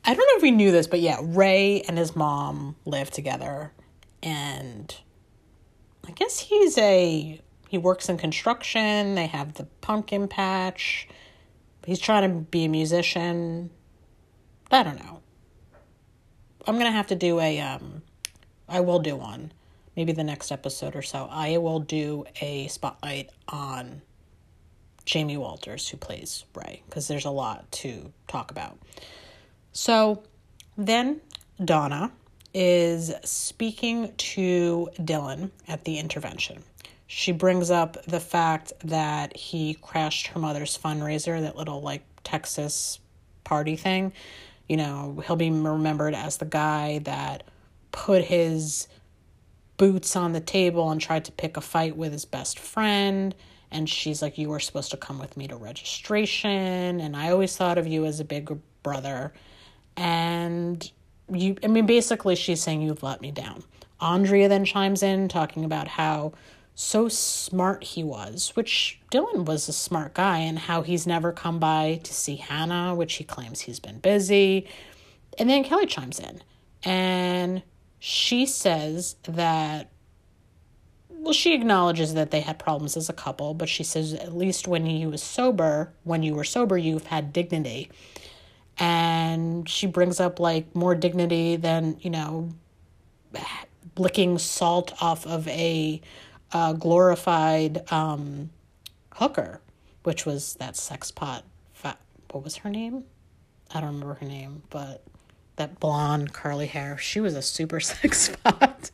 I 0.04 0.14
don't 0.14 0.18
know 0.18 0.36
if 0.36 0.42
we 0.42 0.50
knew 0.50 0.72
this, 0.72 0.86
but 0.86 1.00
yeah, 1.00 1.18
Ray 1.22 1.82
and 1.82 1.98
his 1.98 2.16
mom 2.16 2.76
live 2.84 3.10
together. 3.10 3.72
And 4.22 4.94
I 6.06 6.12
guess 6.12 6.38
he's 6.40 6.78
a 6.78 7.40
he 7.68 7.78
works 7.78 8.08
in 8.08 8.18
construction. 8.18 9.14
They 9.14 9.26
have 9.26 9.54
the 9.54 9.64
pumpkin 9.80 10.26
patch. 10.26 11.08
He's 11.84 11.98
trying 11.98 12.30
to 12.30 12.36
be 12.38 12.64
a 12.64 12.68
musician. 12.68 13.70
I 14.70 14.82
don't 14.82 14.98
know. 14.98 15.20
I'm 16.66 16.76
gonna 16.76 16.92
have 16.92 17.08
to 17.08 17.14
do 17.14 17.40
a 17.40 17.60
um 17.60 18.02
I 18.68 18.80
will 18.80 19.00
do 19.00 19.16
one. 19.16 19.52
Maybe 19.96 20.12
the 20.12 20.24
next 20.24 20.52
episode 20.52 20.94
or 20.94 21.02
so. 21.02 21.28
I 21.30 21.58
will 21.58 21.80
do 21.80 22.24
a 22.40 22.68
spotlight 22.68 23.30
on 23.48 24.02
Jamie 25.04 25.36
Walters, 25.36 25.88
who 25.88 25.96
plays 25.96 26.44
Ray, 26.54 26.82
because 26.86 27.08
there's 27.08 27.24
a 27.24 27.30
lot 27.30 27.70
to 27.72 28.12
talk 28.28 28.52
about. 28.52 28.78
So 29.72 30.22
then 30.78 31.20
Donna 31.62 32.12
is 32.54 33.12
speaking 33.24 34.12
to 34.16 34.88
Dylan 34.98 35.50
at 35.66 35.84
the 35.84 35.98
intervention. 35.98 36.62
She 37.12 37.32
brings 37.32 37.72
up 37.72 38.00
the 38.04 38.20
fact 38.20 38.72
that 38.84 39.36
he 39.36 39.74
crashed 39.74 40.28
her 40.28 40.38
mother's 40.38 40.78
fundraiser, 40.78 41.40
that 41.40 41.56
little 41.56 41.82
like 41.82 42.04
Texas 42.22 43.00
party 43.42 43.74
thing. 43.74 44.12
You 44.68 44.76
know, 44.76 45.20
he'll 45.26 45.34
be 45.34 45.50
remembered 45.50 46.14
as 46.14 46.36
the 46.36 46.44
guy 46.44 47.00
that 47.00 47.42
put 47.90 48.22
his 48.22 48.86
boots 49.76 50.14
on 50.14 50.34
the 50.34 50.40
table 50.40 50.88
and 50.88 51.00
tried 51.00 51.24
to 51.24 51.32
pick 51.32 51.56
a 51.56 51.60
fight 51.60 51.96
with 51.96 52.12
his 52.12 52.24
best 52.24 52.60
friend. 52.60 53.34
And 53.72 53.90
she's 53.90 54.22
like, 54.22 54.38
You 54.38 54.48
were 54.48 54.60
supposed 54.60 54.92
to 54.92 54.96
come 54.96 55.18
with 55.18 55.36
me 55.36 55.48
to 55.48 55.56
registration. 55.56 57.00
And 57.00 57.16
I 57.16 57.32
always 57.32 57.56
thought 57.56 57.76
of 57.76 57.88
you 57.88 58.04
as 58.04 58.20
a 58.20 58.24
big 58.24 58.56
brother. 58.84 59.32
And 59.96 60.88
you, 61.28 61.56
I 61.64 61.66
mean, 61.66 61.86
basically, 61.86 62.36
she's 62.36 62.62
saying, 62.62 62.82
You've 62.82 63.02
let 63.02 63.20
me 63.20 63.32
down. 63.32 63.64
Andrea 64.00 64.48
then 64.48 64.64
chimes 64.64 65.02
in, 65.02 65.26
talking 65.26 65.64
about 65.64 65.88
how 65.88 66.34
so 66.74 67.08
smart 67.08 67.84
he 67.84 68.02
was, 68.02 68.52
which 68.54 69.00
Dylan 69.10 69.44
was 69.44 69.68
a 69.68 69.72
smart 69.72 70.14
guy, 70.14 70.38
and 70.38 70.58
how 70.58 70.82
he's 70.82 71.06
never 71.06 71.32
come 71.32 71.58
by 71.58 72.00
to 72.04 72.14
see 72.14 72.36
Hannah, 72.36 72.94
which 72.94 73.14
he 73.14 73.24
claims 73.24 73.60
he's 73.60 73.80
been 73.80 73.98
busy. 73.98 74.66
And 75.38 75.48
then 75.48 75.64
Kelly 75.64 75.86
chimes 75.86 76.18
in 76.18 76.42
and 76.82 77.62
she 77.98 78.46
says 78.46 79.16
that, 79.24 79.90
well, 81.08 81.34
she 81.34 81.54
acknowledges 81.54 82.14
that 82.14 82.30
they 82.30 82.40
had 82.40 82.58
problems 82.58 82.96
as 82.96 83.10
a 83.10 83.12
couple, 83.12 83.52
but 83.52 83.68
she 83.68 83.84
says 83.84 84.14
at 84.14 84.34
least 84.34 84.66
when 84.66 84.86
he 84.86 85.06
was 85.06 85.22
sober, 85.22 85.92
when 86.04 86.22
you 86.22 86.34
were 86.34 86.44
sober, 86.44 86.78
you've 86.78 87.06
had 87.06 87.32
dignity. 87.32 87.90
And 88.78 89.68
she 89.68 89.86
brings 89.86 90.18
up 90.18 90.40
like 90.40 90.74
more 90.74 90.94
dignity 90.94 91.56
than, 91.56 91.98
you 92.00 92.08
know, 92.08 92.48
licking 93.98 94.38
salt 94.38 94.94
off 95.02 95.26
of 95.26 95.46
a 95.48 96.00
uh, 96.52 96.72
glorified 96.72 97.90
um, 97.92 98.50
hooker, 99.14 99.60
which 100.02 100.26
was 100.26 100.54
that 100.54 100.76
sex 100.76 101.10
pot. 101.10 101.44
What 102.32 102.44
was 102.44 102.56
her 102.56 102.70
name? 102.70 103.04
I 103.72 103.80
don't 103.80 103.94
remember 103.94 104.14
her 104.14 104.26
name, 104.26 104.62
but 104.70 105.02
that 105.56 105.80
blonde 105.80 106.32
curly 106.32 106.66
hair. 106.66 106.96
She 106.98 107.20
was 107.20 107.34
a 107.34 107.42
super 107.42 107.80
sex 107.80 108.34
pot. 108.44 108.90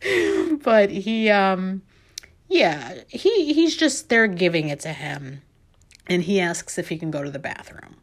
but 0.62 0.90
he 0.90 1.30
um 1.30 1.82
yeah, 2.48 3.00
he 3.08 3.52
he's 3.52 3.76
just 3.76 4.08
they're 4.08 4.26
giving 4.26 4.68
it 4.68 4.80
to 4.80 4.92
him. 4.92 5.42
And 6.06 6.22
he 6.22 6.40
asks 6.40 6.78
if 6.78 6.88
he 6.88 6.98
can 6.98 7.10
go 7.10 7.24
to 7.24 7.30
the 7.30 7.38
bathroom. 7.38 7.96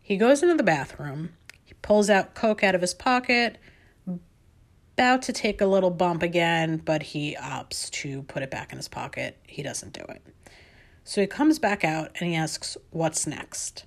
He 0.00 0.16
goes 0.16 0.42
into 0.42 0.54
the 0.54 0.62
bathroom. 0.62 1.30
He 1.64 1.74
pulls 1.82 2.10
out 2.10 2.34
coke 2.34 2.62
out 2.62 2.74
of 2.74 2.82
his 2.82 2.94
pocket 2.94 3.58
about 4.96 5.20
to 5.20 5.32
take 5.32 5.60
a 5.60 5.66
little 5.66 5.90
bump 5.90 6.22
again, 6.22 6.78
but 6.78 7.02
he 7.02 7.36
opts 7.38 7.90
to 7.90 8.22
put 8.22 8.42
it 8.42 8.50
back 8.50 8.72
in 8.72 8.78
his 8.78 8.88
pocket. 8.88 9.36
He 9.46 9.62
doesn't 9.62 9.92
do 9.92 10.00
it. 10.08 10.22
So 11.04 11.20
he 11.20 11.26
comes 11.26 11.58
back 11.58 11.84
out 11.84 12.12
and 12.18 12.30
he 12.30 12.34
asks, 12.34 12.78
What's 12.92 13.26
next? 13.26 13.84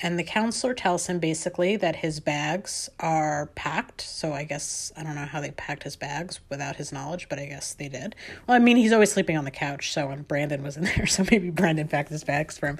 And 0.00 0.18
the 0.18 0.24
counselor 0.24 0.72
tells 0.72 1.06
him 1.06 1.18
basically 1.18 1.76
that 1.76 1.96
his 1.96 2.20
bags 2.20 2.88
are 2.98 3.50
packed. 3.56 4.00
So 4.00 4.32
I 4.32 4.44
guess, 4.44 4.90
I 4.96 5.02
don't 5.02 5.16
know 5.16 5.26
how 5.26 5.42
they 5.42 5.50
packed 5.50 5.82
his 5.82 5.96
bags 5.96 6.40
without 6.48 6.76
his 6.76 6.92
knowledge, 6.92 7.28
but 7.28 7.38
I 7.38 7.44
guess 7.44 7.74
they 7.74 7.88
did. 7.88 8.16
Well, 8.46 8.56
I 8.56 8.58
mean, 8.58 8.78
he's 8.78 8.92
always 8.92 9.12
sleeping 9.12 9.36
on 9.36 9.44
the 9.44 9.50
couch. 9.50 9.92
So, 9.92 10.08
and 10.08 10.26
Brandon 10.26 10.62
was 10.62 10.78
in 10.78 10.84
there. 10.96 11.06
So 11.06 11.24
maybe 11.30 11.50
Brandon 11.50 11.88
packed 11.88 12.08
his 12.08 12.24
bags 12.24 12.56
for 12.56 12.68
him. 12.68 12.78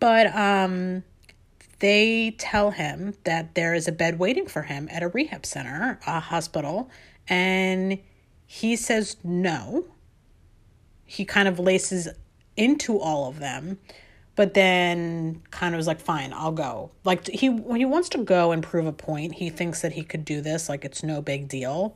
But, 0.00 0.34
um, 0.36 1.02
they 1.80 2.36
tell 2.38 2.70
him 2.70 3.14
that 3.24 3.54
there 3.54 3.74
is 3.74 3.88
a 3.88 3.92
bed 3.92 4.18
waiting 4.18 4.46
for 4.46 4.62
him 4.62 4.88
at 4.90 5.02
a 5.02 5.08
rehab 5.08 5.44
center, 5.44 5.98
a 6.06 6.20
hospital, 6.20 6.90
and 7.28 7.98
he 8.46 8.76
says 8.76 9.16
no. 9.24 9.86
He 11.04 11.24
kind 11.24 11.48
of 11.48 11.58
laces 11.58 12.08
into 12.56 12.98
all 12.98 13.28
of 13.28 13.40
them, 13.40 13.78
but 14.36 14.54
then 14.54 15.42
kind 15.50 15.74
of 15.74 15.78
was 15.78 15.86
like, 15.86 16.00
"Fine, 16.00 16.32
I'll 16.34 16.52
go." 16.52 16.90
Like 17.04 17.26
he 17.26 17.48
when 17.48 17.80
he 17.80 17.86
wants 17.86 18.08
to 18.10 18.18
go 18.18 18.52
and 18.52 18.62
prove 18.62 18.86
a 18.86 18.92
point, 18.92 19.34
he 19.34 19.50
thinks 19.50 19.82
that 19.82 19.92
he 19.92 20.04
could 20.04 20.24
do 20.24 20.40
this. 20.40 20.68
Like 20.68 20.84
it's 20.84 21.02
no 21.02 21.22
big 21.22 21.48
deal. 21.48 21.94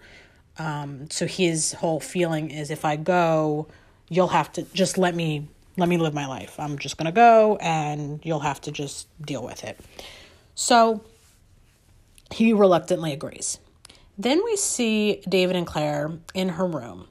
Um, 0.59 1.11
so 1.11 1.27
his 1.27 1.73
whole 1.73 2.01
feeling 2.01 2.51
is, 2.51 2.71
if 2.71 2.85
I 2.85 2.97
go, 2.97 3.67
you'll 4.09 4.29
have 4.29 4.53
to 4.53 4.63
just 4.73 4.97
let 4.99 5.15
me 5.15 5.49
let 5.77 5.89
me 5.89 5.97
live 5.97 6.15
my 6.15 6.27
life. 6.27 6.59
I'm 6.59 6.79
just 6.79 6.97
going 6.97 7.07
to 7.07 7.13
go 7.13 7.57
and 7.57 8.21
you'll 8.25 8.41
have 8.41 8.61
to 8.63 8.73
just 8.73 9.09
deal 9.25 9.43
with 9.43 9.65
it. 9.65 9.79
So 10.55 11.05
he 12.31 12.53
reluctantly 12.53 13.13
agrees. 13.13 13.59
Then 14.17 14.43
we 14.45 14.57
see 14.57 15.23
David 15.29 15.57
and 15.57 15.67
Claire 15.67 16.13
in 16.35 16.51
her 16.51 16.67
room 16.67 17.09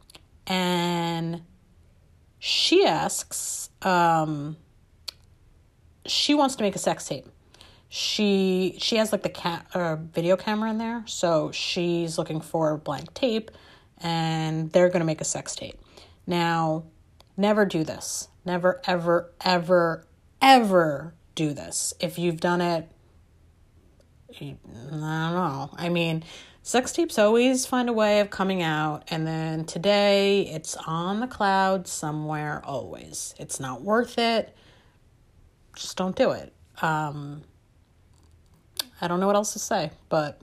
and 0.48 1.42
she 2.40 2.86
asks, 2.86 3.70
um, 3.82 4.58
she 6.06 6.34
wants 6.34 6.56
to 6.58 6.64
make 6.64 6.76
a 6.76 6.80
sex 6.80 7.08
tape. 7.08 7.28
She 7.88 8.76
she 8.80 8.96
has 8.98 9.12
like 9.12 9.22
the 9.22 9.30
cat 9.30 9.68
uh, 9.74 9.98
video 9.98 10.36
camera 10.36 10.72
in 10.72 10.80
there, 10.80 11.04
so 11.06 11.52
she's 11.52 12.18
looking 12.18 12.42
for 12.42 12.76
blank 12.78 13.14
tape, 13.14 13.52
and 14.00 14.72
they're 14.72 14.90
gonna 14.90 15.06
make 15.06 15.22
a 15.22 15.26
sex 15.26 15.56
tape. 15.56 15.80
Now, 16.26 16.86
never 17.38 17.66
do 17.66 17.84
this. 17.84 18.30
Never, 18.46 18.82
ever, 18.86 19.32
ever, 19.44 20.06
ever 20.42 21.14
do 21.36 21.54
this. 21.54 21.94
If 22.00 22.20
you've 22.20 22.40
done 22.40 22.62
it, 22.62 22.90
I 24.40 24.56
don't 24.72 25.00
know. 25.00 25.70
I 25.76 25.90
mean, 25.90 26.24
sex 26.62 26.92
tapes 26.92 27.18
always 27.18 27.66
find 27.66 27.90
a 27.90 27.94
way 27.94 28.20
of 28.20 28.30
coming 28.30 28.62
out, 28.62 29.04
and 29.10 29.26
then 29.26 29.66
today 29.66 30.42
it's 30.48 30.76
on 30.88 31.20
the 31.20 31.28
cloud 31.28 31.88
somewhere 31.88 32.62
always. 32.66 33.34
It's 33.40 33.60
not 33.60 33.82
worth 33.82 34.18
it. 34.18 34.56
Just 35.76 35.98
don't 35.98 36.16
do 36.16 36.32
it. 36.32 36.54
Um, 36.82 37.44
I 39.00 39.08
don't 39.08 39.20
know 39.20 39.28
what 39.28 39.36
else 39.36 39.54
to 39.54 39.60
say, 39.60 39.92
but 40.10 40.42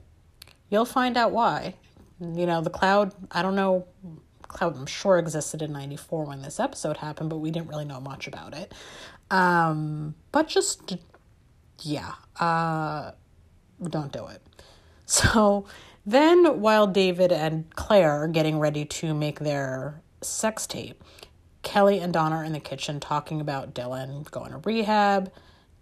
you'll 0.69 0.85
find 0.85 1.17
out 1.17 1.31
why. 1.31 1.75
You 2.19 2.45
know, 2.45 2.61
the 2.61 2.69
cloud, 2.69 3.13
I 3.31 3.41
don't 3.41 3.55
know 3.55 3.87
Cloud, 4.53 4.75
I'm 4.77 4.85
sure, 4.85 5.17
existed 5.17 5.61
in 5.61 5.71
94 5.71 6.25
when 6.25 6.41
this 6.41 6.59
episode 6.59 6.97
happened, 6.97 7.29
but 7.29 7.37
we 7.37 7.51
didn't 7.51 7.67
really 7.67 7.85
know 7.85 7.99
much 7.99 8.27
about 8.27 8.53
it. 8.53 8.73
Um, 9.29 10.15
but 10.31 10.47
just, 10.47 10.97
yeah, 11.81 12.13
uh, 12.39 13.11
don't 13.89 14.11
do 14.11 14.27
it. 14.27 14.41
So 15.05 15.65
then, 16.05 16.61
while 16.61 16.87
David 16.87 17.33
and 17.33 17.69
Claire 17.75 18.23
are 18.23 18.27
getting 18.29 18.59
ready 18.59 18.85
to 18.85 19.13
make 19.13 19.39
their 19.39 20.01
sex 20.21 20.65
tape, 20.65 21.03
Kelly 21.63 21.99
and 21.99 22.13
Donna 22.13 22.37
are 22.37 22.43
in 22.45 22.53
the 22.53 22.61
kitchen 22.61 23.01
talking 23.01 23.41
about 23.41 23.75
Dylan 23.75 24.29
going 24.31 24.51
to 24.51 24.59
rehab 24.59 25.29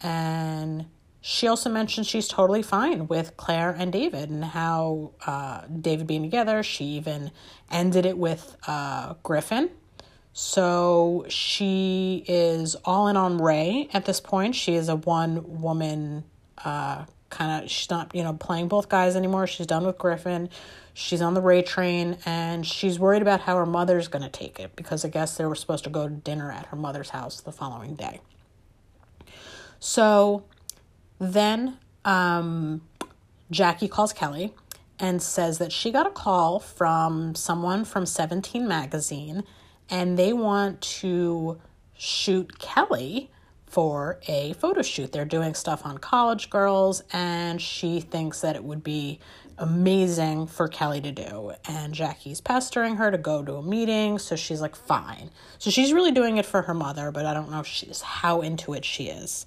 and 0.01 0.87
she 1.21 1.47
also 1.47 1.69
mentioned 1.69 2.07
she's 2.07 2.27
totally 2.27 2.61
fine 2.61 3.07
with 3.07 3.35
Claire 3.35 3.71
and 3.71 3.91
David 3.91 4.29
and 4.29 4.43
how 4.43 5.11
uh, 5.25 5.61
David 5.67 6.07
being 6.07 6.23
together. 6.23 6.63
She 6.63 6.85
even 6.85 7.31
ended 7.69 8.05
it 8.05 8.17
with 8.17 8.55
uh, 8.67 9.15
Griffin. 9.21 9.69
So 10.31 11.25
she 11.27 12.23
is 12.27 12.75
all 12.85 13.09
in 13.09 13.17
on 13.17 13.37
Ray 13.39 13.89
at 13.91 14.05
this 14.05 14.21
point. 14.21 14.55
She 14.55 14.75
is 14.75 14.87
a 14.87 14.95
one 14.95 15.61
woman 15.61 16.23
uh, 16.63 17.03
kind 17.29 17.63
of, 17.63 17.69
she's 17.69 17.89
not, 17.89 18.15
you 18.15 18.23
know, 18.23 18.33
playing 18.33 18.69
both 18.69 18.87
guys 18.87 19.17
anymore. 19.17 19.45
She's 19.47 19.67
done 19.67 19.85
with 19.85 19.97
Griffin. 19.97 20.49
She's 20.93 21.21
on 21.21 21.33
the 21.33 21.41
Ray 21.41 21.61
train 21.63 22.17
and 22.25 22.65
she's 22.65 22.97
worried 22.97 23.21
about 23.21 23.41
how 23.41 23.57
her 23.57 23.65
mother's 23.65 24.07
going 24.07 24.23
to 24.23 24.29
take 24.29 24.59
it 24.59 24.75
because 24.77 25.03
I 25.03 25.09
guess 25.09 25.37
they 25.37 25.45
were 25.45 25.55
supposed 25.55 25.83
to 25.83 25.89
go 25.89 26.07
to 26.07 26.13
dinner 26.13 26.51
at 26.51 26.67
her 26.67 26.77
mother's 26.77 27.09
house 27.09 27.41
the 27.41 27.51
following 27.51 27.95
day. 27.95 28.21
So 29.79 30.43
then 31.19 31.77
um, 32.05 32.81
Jackie 33.51 33.87
calls 33.87 34.13
Kelly 34.13 34.53
and 34.99 35.21
says 35.21 35.57
that 35.59 35.71
she 35.71 35.91
got 35.91 36.07
a 36.07 36.11
call 36.11 36.59
from 36.59 37.35
someone 37.35 37.85
from 37.85 38.05
17 38.05 38.67
magazine 38.67 39.43
and 39.89 40.17
they 40.17 40.33
want 40.33 40.81
to 40.81 41.59
shoot 41.97 42.59
Kelly 42.59 43.29
for 43.69 44.19
a 44.27 44.53
photo 44.53 44.81
shoot. 44.81 45.11
They're 45.11 45.25
doing 45.25 45.53
stuff 45.53 45.85
on 45.85 45.99
college 45.99 46.49
girls, 46.49 47.03
and 47.13 47.61
she 47.61 47.99
thinks 47.99 48.41
that 48.41 48.55
it 48.55 48.63
would 48.63 48.83
be 48.83 49.19
amazing 49.59 50.47
for 50.47 50.67
Kelly 50.67 51.01
to 51.01 51.11
do. 51.11 51.53
And 51.65 51.93
Jackie's 51.93 52.41
pestering 52.41 52.95
her 52.95 53.11
to 53.11 53.17
go 53.17 53.43
to 53.43 53.55
a 53.55 53.61
meeting, 53.61 54.17
so 54.17 54.35
she's 54.35 54.61
like, 54.61 54.75
fine. 54.75 55.29
So 55.59 55.69
she's 55.69 55.93
really 55.93 56.11
doing 56.11 56.37
it 56.37 56.45
for 56.45 56.63
her 56.63 56.73
mother, 56.73 57.11
but 57.11 57.25
I 57.25 57.33
don't 57.33 57.51
know 57.51 57.59
if 57.59 57.67
she's 57.67 58.01
how 58.01 58.41
into 58.41 58.73
it 58.73 58.85
she 58.85 59.05
is. 59.05 59.45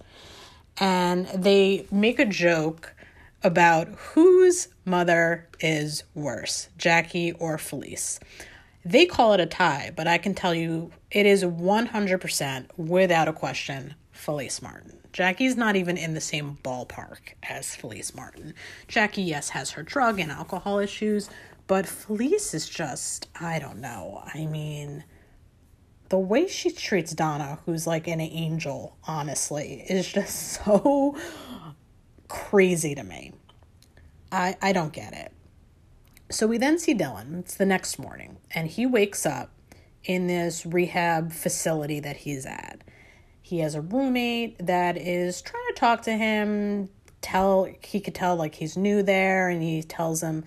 And 0.78 1.26
they 1.28 1.86
make 1.90 2.18
a 2.18 2.24
joke 2.24 2.94
about 3.42 3.88
whose 3.88 4.68
mother 4.84 5.48
is 5.60 6.04
worse, 6.14 6.68
Jackie 6.78 7.32
or 7.32 7.58
Felice. 7.58 8.20
They 8.84 9.06
call 9.06 9.32
it 9.32 9.40
a 9.40 9.46
tie, 9.46 9.92
but 9.94 10.08
I 10.08 10.18
can 10.18 10.34
tell 10.34 10.54
you 10.54 10.90
it 11.10 11.26
is 11.26 11.44
100% 11.44 12.66
without 12.76 13.28
a 13.28 13.32
question 13.32 13.94
Felice 14.10 14.60
Martin. 14.62 14.98
Jackie's 15.12 15.56
not 15.56 15.76
even 15.76 15.96
in 15.96 16.14
the 16.14 16.20
same 16.20 16.58
ballpark 16.64 17.34
as 17.42 17.74
Felice 17.74 18.14
Martin. 18.14 18.54
Jackie, 18.88 19.22
yes, 19.22 19.50
has 19.50 19.72
her 19.72 19.82
drug 19.82 20.18
and 20.18 20.32
alcohol 20.32 20.78
issues, 20.78 21.28
but 21.66 21.86
Felice 21.86 22.54
is 22.54 22.68
just, 22.68 23.28
I 23.38 23.58
don't 23.58 23.80
know. 23.80 24.22
I 24.34 24.46
mean, 24.46 25.04
the 26.12 26.18
way 26.18 26.46
she 26.46 26.70
treats 26.70 27.12
Donna, 27.12 27.58
who's 27.64 27.86
like 27.86 28.06
an 28.06 28.20
angel, 28.20 28.98
honestly, 29.08 29.82
is 29.88 30.12
just 30.12 30.52
so 30.62 31.16
crazy 32.28 32.94
to 32.94 33.02
me. 33.02 33.32
I, 34.30 34.54
I 34.60 34.74
don't 34.74 34.92
get 34.92 35.14
it. 35.14 35.32
So 36.28 36.46
we 36.46 36.58
then 36.58 36.78
see 36.78 36.94
Dylan. 36.94 37.38
It's 37.38 37.54
the 37.54 37.64
next 37.64 37.98
morning, 37.98 38.36
and 38.50 38.68
he 38.68 38.84
wakes 38.84 39.24
up 39.24 39.52
in 40.04 40.26
this 40.26 40.66
rehab 40.66 41.32
facility 41.32 41.98
that 42.00 42.18
he's 42.18 42.44
at. 42.44 42.82
He 43.40 43.60
has 43.60 43.74
a 43.74 43.80
roommate 43.80 44.66
that 44.66 44.98
is 44.98 45.40
trying 45.40 45.64
to 45.68 45.80
talk 45.80 46.02
to 46.02 46.12
him. 46.12 46.90
Tell 47.22 47.66
he 47.82 48.00
could 48.00 48.14
tell 48.14 48.36
like 48.36 48.56
he's 48.56 48.76
new 48.76 49.02
there, 49.02 49.48
and 49.48 49.62
he 49.62 49.82
tells 49.82 50.22
him 50.22 50.44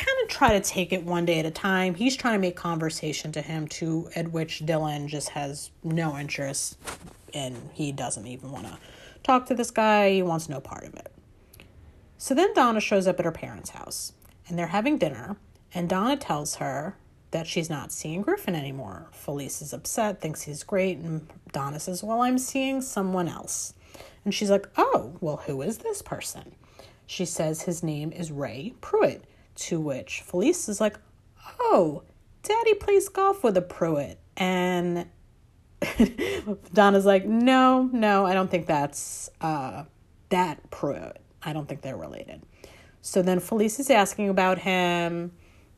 kind 0.00 0.18
of 0.22 0.28
try 0.28 0.52
to 0.52 0.60
take 0.60 0.92
it 0.92 1.04
one 1.04 1.26
day 1.26 1.38
at 1.38 1.46
a 1.46 1.50
time. 1.50 1.94
He's 1.94 2.16
trying 2.16 2.34
to 2.34 2.40
make 2.40 2.56
conversation 2.56 3.32
to 3.32 3.42
him, 3.42 3.68
to 3.68 4.08
at 4.16 4.32
which 4.32 4.62
Dylan 4.64 5.06
just 5.06 5.30
has 5.30 5.70
no 5.84 6.16
interest, 6.16 6.78
and 7.34 7.56
he 7.74 7.92
doesn't 7.92 8.26
even 8.26 8.50
want 8.50 8.66
to 8.66 8.78
talk 9.22 9.46
to 9.46 9.54
this 9.54 9.70
guy. 9.70 10.10
He 10.12 10.22
wants 10.22 10.48
no 10.48 10.60
part 10.60 10.84
of 10.84 10.94
it. 10.94 11.12
So 12.16 12.34
then 12.34 12.54
Donna 12.54 12.80
shows 12.80 13.06
up 13.06 13.18
at 13.18 13.24
her 13.24 13.32
parents' 13.32 13.70
house, 13.70 14.12
and 14.48 14.58
they're 14.58 14.68
having 14.68 14.98
dinner, 14.98 15.36
and 15.74 15.88
Donna 15.88 16.16
tells 16.16 16.56
her 16.56 16.96
that 17.30 17.46
she's 17.46 17.70
not 17.70 17.92
seeing 17.92 18.22
Griffin 18.22 18.54
anymore. 18.54 19.08
Felice 19.12 19.62
is 19.62 19.72
upset, 19.72 20.20
thinks 20.20 20.42
he's 20.42 20.62
great, 20.62 20.98
and 20.98 21.28
Donna 21.52 21.78
says, 21.78 22.02
Well, 22.02 22.22
I'm 22.22 22.38
seeing 22.38 22.80
someone 22.80 23.28
else. 23.28 23.74
And 24.24 24.34
she's 24.34 24.50
like, 24.50 24.66
Oh, 24.76 25.16
well, 25.20 25.38
who 25.46 25.62
is 25.62 25.78
this 25.78 26.02
person? 26.02 26.54
She 27.06 27.24
says 27.24 27.62
his 27.62 27.82
name 27.82 28.12
is 28.12 28.30
Ray 28.30 28.74
Pruitt, 28.80 29.24
to 29.60 29.80
which 29.80 30.20
Felice 30.22 30.68
is 30.68 30.80
like, 30.80 30.96
Oh, 31.58 32.02
daddy 32.42 32.74
plays 32.74 33.08
golf 33.08 33.42
with 33.44 33.56
a 33.56 33.62
Pruitt. 33.62 34.18
And 34.36 35.06
Donna's 36.72 37.06
like, 37.06 37.26
No, 37.26 37.88
no, 37.92 38.26
I 38.26 38.34
don't 38.34 38.50
think 38.50 38.66
that's 38.66 39.30
uh, 39.40 39.84
that 40.30 40.70
Pruitt. 40.70 41.20
I 41.42 41.52
don't 41.52 41.68
think 41.68 41.82
they're 41.82 41.96
related. 41.96 42.42
So 43.02 43.22
then 43.22 43.40
Felice 43.40 43.80
is 43.80 43.90
asking 43.90 44.28
about 44.28 44.58
him 44.58 45.32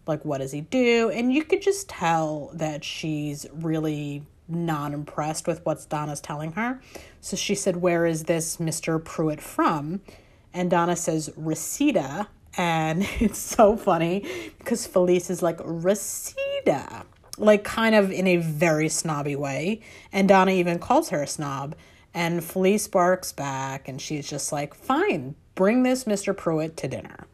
like 0.07 0.25
what 0.25 0.39
does 0.39 0.53
he 0.53 0.61
do 0.61 1.11
and 1.11 1.33
you 1.33 1.45
could 1.45 1.63
just 1.63 1.89
tell 1.89 2.51
that 2.55 2.85
she's 2.85 3.47
really 3.53 4.23
not 4.49 4.93
impressed 4.93 5.47
with 5.47 5.65
what 5.65 5.85
donna's 5.89 6.21
telling 6.21 6.53
her 6.53 6.81
so 7.21 7.37
she 7.37 7.55
said 7.55 7.77
where 7.77 8.05
is 8.05 8.25
this 8.25 8.57
mr 8.57 9.03
pruitt 9.03 9.41
from 9.41 10.01
and 10.53 10.71
donna 10.71 10.97
says 10.97 11.31
reseda 11.37 12.29
and 12.57 13.07
it's 13.21 13.39
so 13.39 13.77
funny 13.77 14.27
because 14.59 14.87
felice 14.87 15.31
is 15.31 15.43
like 15.43 15.59
reseda 15.65 17.05
like 17.39 17.65
kind 17.65 17.95
of 17.95 18.11
in 18.11 18.27
a 18.27 18.37
very 18.37 18.89
snobby 18.89 19.35
way 19.35 19.81
and 20.13 20.29
donna 20.29 20.53
even 20.53 20.79
calls 20.79 21.09
her 21.09 21.23
a 21.23 21.27
snob 21.27 21.75
and 22.15 22.45
felice 22.45 22.87
barks 22.89 23.33
back 23.33 23.89
and 23.89 24.01
she's 24.01 24.29
just 24.29 24.53
like 24.53 24.75
fine 24.75 25.35
bring 25.55 25.83
this 25.83 26.05
mr 26.05 26.37
pruitt 26.37 26.77
to 26.77 26.87
dinner 26.87 27.27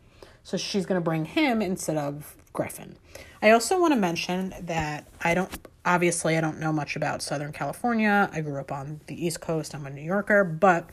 so 0.48 0.56
she's 0.56 0.86
going 0.86 0.98
to 0.98 1.04
bring 1.04 1.26
him 1.26 1.60
instead 1.60 1.98
of 1.98 2.34
Griffin. 2.54 2.96
I 3.42 3.50
also 3.50 3.78
want 3.78 3.92
to 3.92 4.00
mention 4.00 4.54
that 4.62 5.06
I 5.20 5.34
don't 5.34 5.50
obviously 5.84 6.38
I 6.38 6.40
don't 6.40 6.58
know 6.58 6.72
much 6.72 6.96
about 6.96 7.20
Southern 7.20 7.52
California. 7.52 8.30
I 8.32 8.40
grew 8.40 8.58
up 8.58 8.72
on 8.72 9.00
the 9.08 9.26
East 9.26 9.42
Coast. 9.42 9.74
I'm 9.74 9.84
a 9.84 9.90
New 9.90 10.00
Yorker, 10.00 10.44
but 10.44 10.88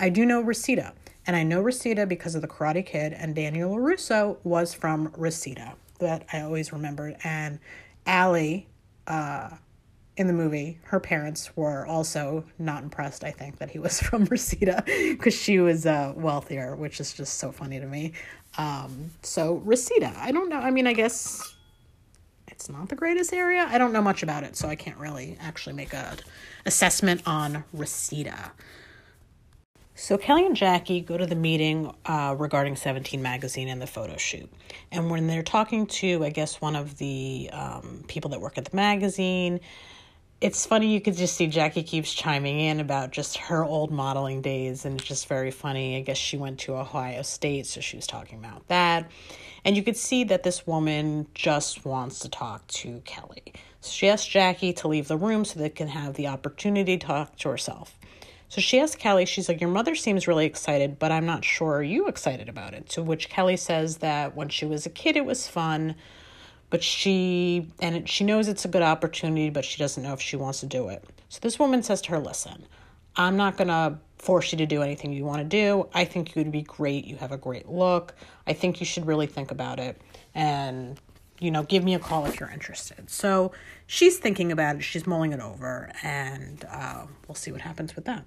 I 0.00 0.08
do 0.08 0.24
know 0.24 0.40
Reseda. 0.40 0.94
And 1.26 1.36
I 1.36 1.42
know 1.42 1.60
Reseda 1.60 2.06
because 2.06 2.34
of 2.34 2.42
the 2.42 2.48
Karate 2.48 2.84
Kid 2.84 3.12
and 3.12 3.34
Daniel 3.34 3.74
LaRusso 3.76 4.38
was 4.42 4.74
from 4.74 5.12
Reseda. 5.16 5.74
That 5.98 6.24
I 6.32 6.40
always 6.40 6.72
remembered. 6.72 7.16
And 7.24 7.58
Ali, 8.06 8.66
uh, 9.06 9.50
in 10.16 10.26
the 10.26 10.32
movie, 10.32 10.78
her 10.84 11.00
parents 11.00 11.56
were 11.56 11.86
also 11.86 12.44
not 12.58 12.82
impressed, 12.82 13.24
I 13.24 13.30
think, 13.30 13.58
that 13.58 13.70
he 13.70 13.78
was 13.78 14.00
from 14.02 14.24
Reseda 14.24 14.82
because 14.86 15.34
she 15.34 15.58
was 15.58 15.86
uh, 15.86 16.12
wealthier, 16.16 16.76
which 16.76 17.00
is 17.00 17.12
just 17.12 17.38
so 17.38 17.52
funny 17.52 17.80
to 17.80 17.86
me. 17.86 18.12
Um, 18.58 19.10
so 19.22 19.62
Reseda, 19.64 20.12
I 20.16 20.32
don't 20.32 20.48
know. 20.48 20.58
I 20.58 20.70
mean, 20.70 20.86
I 20.86 20.92
guess 20.92 21.54
it's 22.48 22.68
not 22.68 22.88
the 22.88 22.96
greatest 22.96 23.32
area. 23.32 23.66
I 23.70 23.78
don't 23.78 23.92
know 23.92 24.02
much 24.02 24.22
about 24.22 24.44
it, 24.44 24.56
so 24.56 24.68
I 24.68 24.76
can't 24.76 24.98
really 24.98 25.38
actually 25.40 25.74
make 25.74 25.94
a 25.94 26.16
assessment 26.66 27.22
on 27.26 27.64
Reseda. 27.72 28.52
So 30.00 30.16
Kelly 30.16 30.46
and 30.46 30.56
Jackie 30.56 31.02
go 31.02 31.18
to 31.18 31.26
the 31.26 31.34
meeting 31.34 31.94
uh, 32.06 32.34
regarding 32.38 32.74
17 32.74 33.20
magazine 33.20 33.68
and 33.68 33.82
the 33.82 33.86
photo 33.86 34.16
shoot. 34.16 34.50
And 34.90 35.10
when 35.10 35.26
they're 35.26 35.42
talking 35.42 35.86
to, 35.88 36.24
I 36.24 36.30
guess, 36.30 36.58
one 36.58 36.74
of 36.74 36.96
the 36.96 37.50
um, 37.52 38.06
people 38.08 38.30
that 38.30 38.40
work 38.40 38.56
at 38.56 38.64
the 38.64 38.74
magazine, 38.74 39.60
it's 40.40 40.64
funny 40.64 40.90
you 40.90 41.02
could 41.02 41.18
just 41.18 41.36
see 41.36 41.48
Jackie 41.48 41.82
keeps 41.82 42.14
chiming 42.14 42.60
in 42.60 42.80
about 42.80 43.10
just 43.10 43.36
her 43.36 43.62
old 43.62 43.90
modeling 43.90 44.40
days 44.40 44.86
and 44.86 44.98
it's 44.98 45.06
just 45.06 45.28
very 45.28 45.50
funny. 45.50 45.98
I 45.98 46.00
guess 46.00 46.16
she 46.16 46.38
went 46.38 46.60
to 46.60 46.76
Ohio 46.76 47.20
State, 47.20 47.66
so 47.66 47.82
she 47.82 47.96
was 47.96 48.06
talking 48.06 48.38
about 48.38 48.66
that. 48.68 49.10
And 49.66 49.76
you 49.76 49.82
could 49.82 49.98
see 49.98 50.24
that 50.24 50.44
this 50.44 50.66
woman 50.66 51.26
just 51.34 51.84
wants 51.84 52.20
to 52.20 52.30
talk 52.30 52.66
to 52.68 53.02
Kelly. 53.04 53.52
So 53.82 53.90
she 53.90 54.08
asks 54.08 54.26
Jackie 54.26 54.72
to 54.72 54.88
leave 54.88 55.08
the 55.08 55.18
room 55.18 55.44
so 55.44 55.60
they 55.60 55.68
can 55.68 55.88
have 55.88 56.14
the 56.14 56.28
opportunity 56.28 56.96
to 56.96 57.06
talk 57.06 57.36
to 57.36 57.50
herself. 57.50 57.99
So 58.50 58.60
she 58.60 58.78
asks 58.78 58.96
Kelly, 58.96 59.24
she's 59.24 59.48
like, 59.48 59.60
Your 59.60 59.70
mother 59.70 59.94
seems 59.94 60.28
really 60.28 60.44
excited, 60.44 60.98
but 60.98 61.10
I'm 61.10 61.24
not 61.24 61.44
sure. 61.44 61.76
Are 61.76 61.82
you 61.82 62.06
excited 62.06 62.48
about 62.48 62.74
it? 62.74 62.88
To 62.90 63.02
which 63.02 63.30
Kelly 63.30 63.56
says 63.56 63.98
that 63.98 64.36
when 64.36 64.50
she 64.50 64.66
was 64.66 64.84
a 64.84 64.90
kid, 64.90 65.16
it 65.16 65.24
was 65.24 65.48
fun 65.48 65.94
but 66.70 66.82
she 66.82 67.68
and 67.80 68.08
she 68.08 68.24
knows 68.24 68.48
it's 68.48 68.64
a 68.64 68.68
good 68.68 68.82
opportunity 68.82 69.50
but 69.50 69.64
she 69.64 69.78
doesn't 69.78 70.02
know 70.02 70.12
if 70.12 70.20
she 70.20 70.36
wants 70.36 70.60
to 70.60 70.66
do 70.66 70.88
it. 70.88 71.04
So 71.28 71.40
this 71.42 71.58
woman 71.58 71.82
says 71.82 72.00
to 72.02 72.12
her 72.12 72.18
listen 72.18 72.66
i'm 73.16 73.36
not 73.36 73.56
going 73.56 73.68
to 73.68 73.98
force 74.18 74.52
you 74.52 74.58
to 74.58 74.66
do 74.66 74.82
anything 74.82 75.12
you 75.12 75.24
want 75.24 75.38
to 75.38 75.44
do. 75.44 75.88
I 75.94 76.04
think 76.04 76.36
you 76.36 76.42
would 76.42 76.52
be 76.52 76.62
great. 76.62 77.06
You 77.06 77.16
have 77.16 77.32
a 77.32 77.38
great 77.38 77.68
look. 77.68 78.14
I 78.46 78.52
think 78.52 78.78
you 78.78 78.84
should 78.86 79.06
really 79.06 79.26
think 79.26 79.50
about 79.50 79.80
it 79.80 80.00
and 80.34 81.00
you 81.40 81.50
know 81.50 81.62
give 81.64 81.82
me 81.82 81.94
a 81.94 81.98
call 81.98 82.26
if 82.26 82.38
you're 82.38 82.50
interested. 82.50 83.10
So 83.10 83.52
she's 83.86 84.18
thinking 84.18 84.52
about 84.52 84.76
it. 84.76 84.82
She's 84.82 85.06
mulling 85.06 85.32
it 85.32 85.40
over 85.40 85.90
and 86.02 86.64
uh, 86.70 87.06
we'll 87.26 87.34
see 87.34 87.50
what 87.50 87.62
happens 87.62 87.96
with 87.96 88.04
that 88.04 88.24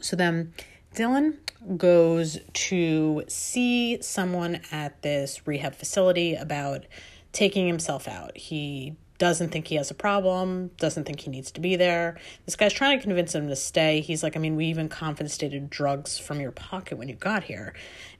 so 0.00 0.16
then 0.16 0.52
Dylan 0.94 1.38
goes 1.76 2.38
to 2.52 3.24
see 3.28 4.00
someone 4.00 4.60
at 4.70 5.02
this 5.02 5.46
rehab 5.46 5.74
facility 5.74 6.34
about 6.34 6.84
taking 7.32 7.66
himself 7.66 8.06
out. 8.06 8.36
He 8.36 8.96
doesn't 9.18 9.50
think 9.50 9.68
he 9.68 9.76
has 9.76 9.90
a 9.90 9.94
problem, 9.94 10.70
doesn't 10.78 11.04
think 11.04 11.20
he 11.20 11.30
needs 11.30 11.50
to 11.52 11.60
be 11.60 11.76
there. 11.76 12.18
This 12.46 12.56
guy's 12.56 12.72
trying 12.72 12.98
to 12.98 13.02
convince 13.02 13.34
him 13.34 13.48
to 13.48 13.56
stay. 13.56 14.00
He's 14.00 14.22
like, 14.22 14.36
I 14.36 14.40
mean, 14.40 14.56
we 14.56 14.66
even 14.66 14.88
confiscated 14.88 15.70
drugs 15.70 16.18
from 16.18 16.40
your 16.40 16.50
pocket 16.50 16.98
when 16.98 17.08
you 17.08 17.14
got 17.14 17.44
here. 17.44 17.74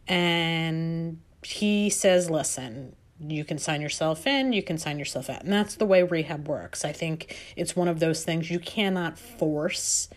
And 0.06 1.20
he 1.42 1.90
says, 1.90 2.30
listen, 2.30 2.94
you 3.20 3.44
can 3.44 3.58
sign 3.58 3.80
yourself 3.80 4.26
in, 4.26 4.52
you 4.52 4.62
can 4.62 4.78
sign 4.78 4.98
yourself 4.98 5.28
out. 5.30 5.42
And 5.44 5.52
that's 5.52 5.76
the 5.76 5.86
way 5.86 6.02
rehab 6.02 6.48
works. 6.48 6.84
I 6.84 6.92
think 6.92 7.36
it's 7.56 7.76
one 7.76 7.88
of 7.88 8.00
those 8.00 8.24
things 8.24 8.50
you 8.50 8.58
cannot 8.58 9.18
force 9.18 10.08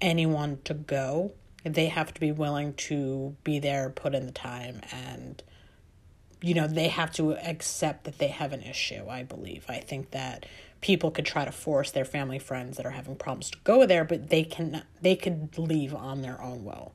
anyone 0.00 0.58
to 0.64 0.74
go. 0.74 1.32
They 1.64 1.86
have 1.86 2.14
to 2.14 2.20
be 2.20 2.32
willing 2.32 2.74
to 2.74 3.36
be 3.42 3.58
there, 3.58 3.90
put 3.90 4.14
in 4.14 4.26
the 4.26 4.32
time, 4.32 4.80
and 4.92 5.42
you 6.42 6.54
know, 6.54 6.66
they 6.66 6.88
have 6.88 7.12
to 7.12 7.34
accept 7.34 8.04
that 8.04 8.18
they 8.18 8.28
have 8.28 8.52
an 8.52 8.62
issue, 8.62 9.08
I 9.08 9.22
believe. 9.22 9.64
I 9.68 9.78
think 9.78 10.10
that 10.10 10.46
people 10.80 11.10
could 11.10 11.26
try 11.26 11.44
to 11.44 11.52
force 11.52 11.90
their 11.90 12.04
family 12.04 12.38
friends 12.38 12.76
that 12.76 12.86
are 12.86 12.90
having 12.90 13.16
problems 13.16 13.50
to 13.50 13.58
go 13.64 13.86
there, 13.86 14.04
but 14.04 14.28
they 14.28 14.44
can 14.44 14.82
they 15.00 15.16
could 15.16 15.56
leave 15.58 15.94
on 15.94 16.22
their 16.22 16.40
own 16.40 16.64
will. 16.64 16.92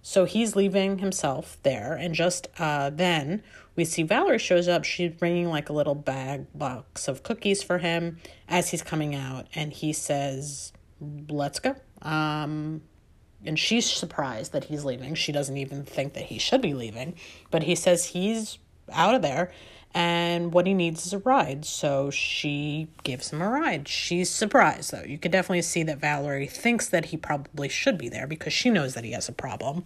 So 0.00 0.24
he's 0.24 0.56
leaving 0.56 0.98
himself 0.98 1.58
there, 1.64 1.94
and 1.94 2.14
just 2.14 2.48
uh, 2.58 2.90
then 2.90 3.42
we 3.76 3.84
see 3.84 4.04
Valerie 4.04 4.38
shows 4.38 4.68
up. 4.68 4.84
She's 4.84 5.12
bringing 5.12 5.48
like 5.48 5.68
a 5.68 5.72
little 5.72 5.94
bag 5.94 6.46
box 6.54 7.08
of 7.08 7.22
cookies 7.22 7.62
for 7.62 7.78
him 7.78 8.18
as 8.48 8.70
he's 8.70 8.82
coming 8.82 9.14
out, 9.14 9.48
and 9.54 9.72
he 9.72 9.92
says, 9.92 10.72
let's 11.28 11.58
go. 11.58 11.76
Um, 12.02 12.82
and 13.44 13.58
she's 13.58 13.88
surprised 13.90 14.52
that 14.52 14.64
he's 14.64 14.84
leaving. 14.84 15.14
She 15.14 15.32
doesn't 15.32 15.56
even 15.56 15.84
think 15.84 16.14
that 16.14 16.24
he 16.24 16.38
should 16.38 16.60
be 16.60 16.74
leaving, 16.74 17.14
but 17.50 17.62
he 17.62 17.74
says 17.74 18.06
he's 18.06 18.58
out 18.92 19.14
of 19.14 19.22
there 19.22 19.52
and 19.94 20.52
what 20.52 20.66
he 20.66 20.74
needs 20.74 21.06
is 21.06 21.12
a 21.12 21.18
ride. 21.18 21.64
So 21.64 22.10
she 22.10 22.88
gives 23.04 23.32
him 23.32 23.40
a 23.40 23.48
ride. 23.48 23.88
She's 23.88 24.28
surprised 24.28 24.92
though. 24.92 25.02
You 25.02 25.18
could 25.18 25.32
definitely 25.32 25.62
see 25.62 25.82
that 25.84 25.98
Valerie 25.98 26.46
thinks 26.46 26.88
that 26.88 27.06
he 27.06 27.16
probably 27.16 27.68
should 27.68 27.96
be 27.96 28.08
there 28.08 28.26
because 28.26 28.52
she 28.52 28.70
knows 28.70 28.94
that 28.94 29.04
he 29.04 29.12
has 29.12 29.28
a 29.28 29.32
problem. 29.32 29.84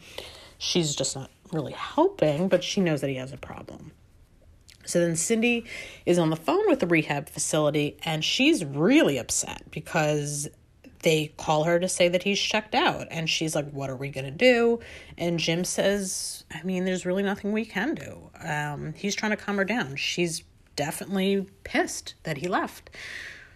She's 0.59 0.95
just 0.95 1.15
not 1.15 1.31
really 1.53 1.73
helping, 1.73 2.49
but 2.49 2.65
she 2.65 2.81
knows 2.81 3.01
that 3.01 3.11
he 3.11 3.17
has 3.17 3.33
a 3.33 3.37
problem. 3.37 3.93
So 4.85 4.99
then 4.99 5.15
Cindy 5.15 5.65
is 6.07 6.19
on 6.19 6.31
the 6.31 6.37
phone 6.37 6.69
with 6.69 6.81
the 6.81 6.87
rehab 6.87 7.29
facility 7.29 7.97
and 8.05 8.25
she's 8.25 8.65
really 8.65 9.19
upset 9.19 9.71
because 9.71 10.49
they 11.03 11.33
call 11.37 11.65
her 11.65 11.79
to 11.79 11.89
say 11.89 12.09
that 12.09 12.23
he's 12.23 12.41
checked 12.41 12.75
out. 12.75 13.07
And 13.11 13.29
she's 13.29 13.55
like 13.55 13.71
what 13.71 13.91
are 13.91 13.97
we 13.97 14.09
going 14.09 14.25
to 14.25 14.31
do? 14.31 14.81
And 15.19 15.39
jim 15.39 15.65
says 15.65 16.45
i 16.53 16.63
mean 16.63 16.85
there's 16.85 17.07
really 17.07 17.23
nothing 17.23 17.53
we 17.53 17.65
can 17.65 17.95
do. 17.95 18.31
Um, 18.41 18.95
he's 18.95 19.15
trying 19.15 19.31
to 19.33 19.37
calm 19.37 19.57
her 19.57 19.65
down. 19.65 19.97
She's 19.97 20.43
definitely 20.75 21.47
pissed 21.65 22.15
that 22.23 22.39
he 22.39 22.49
left. 22.49 22.91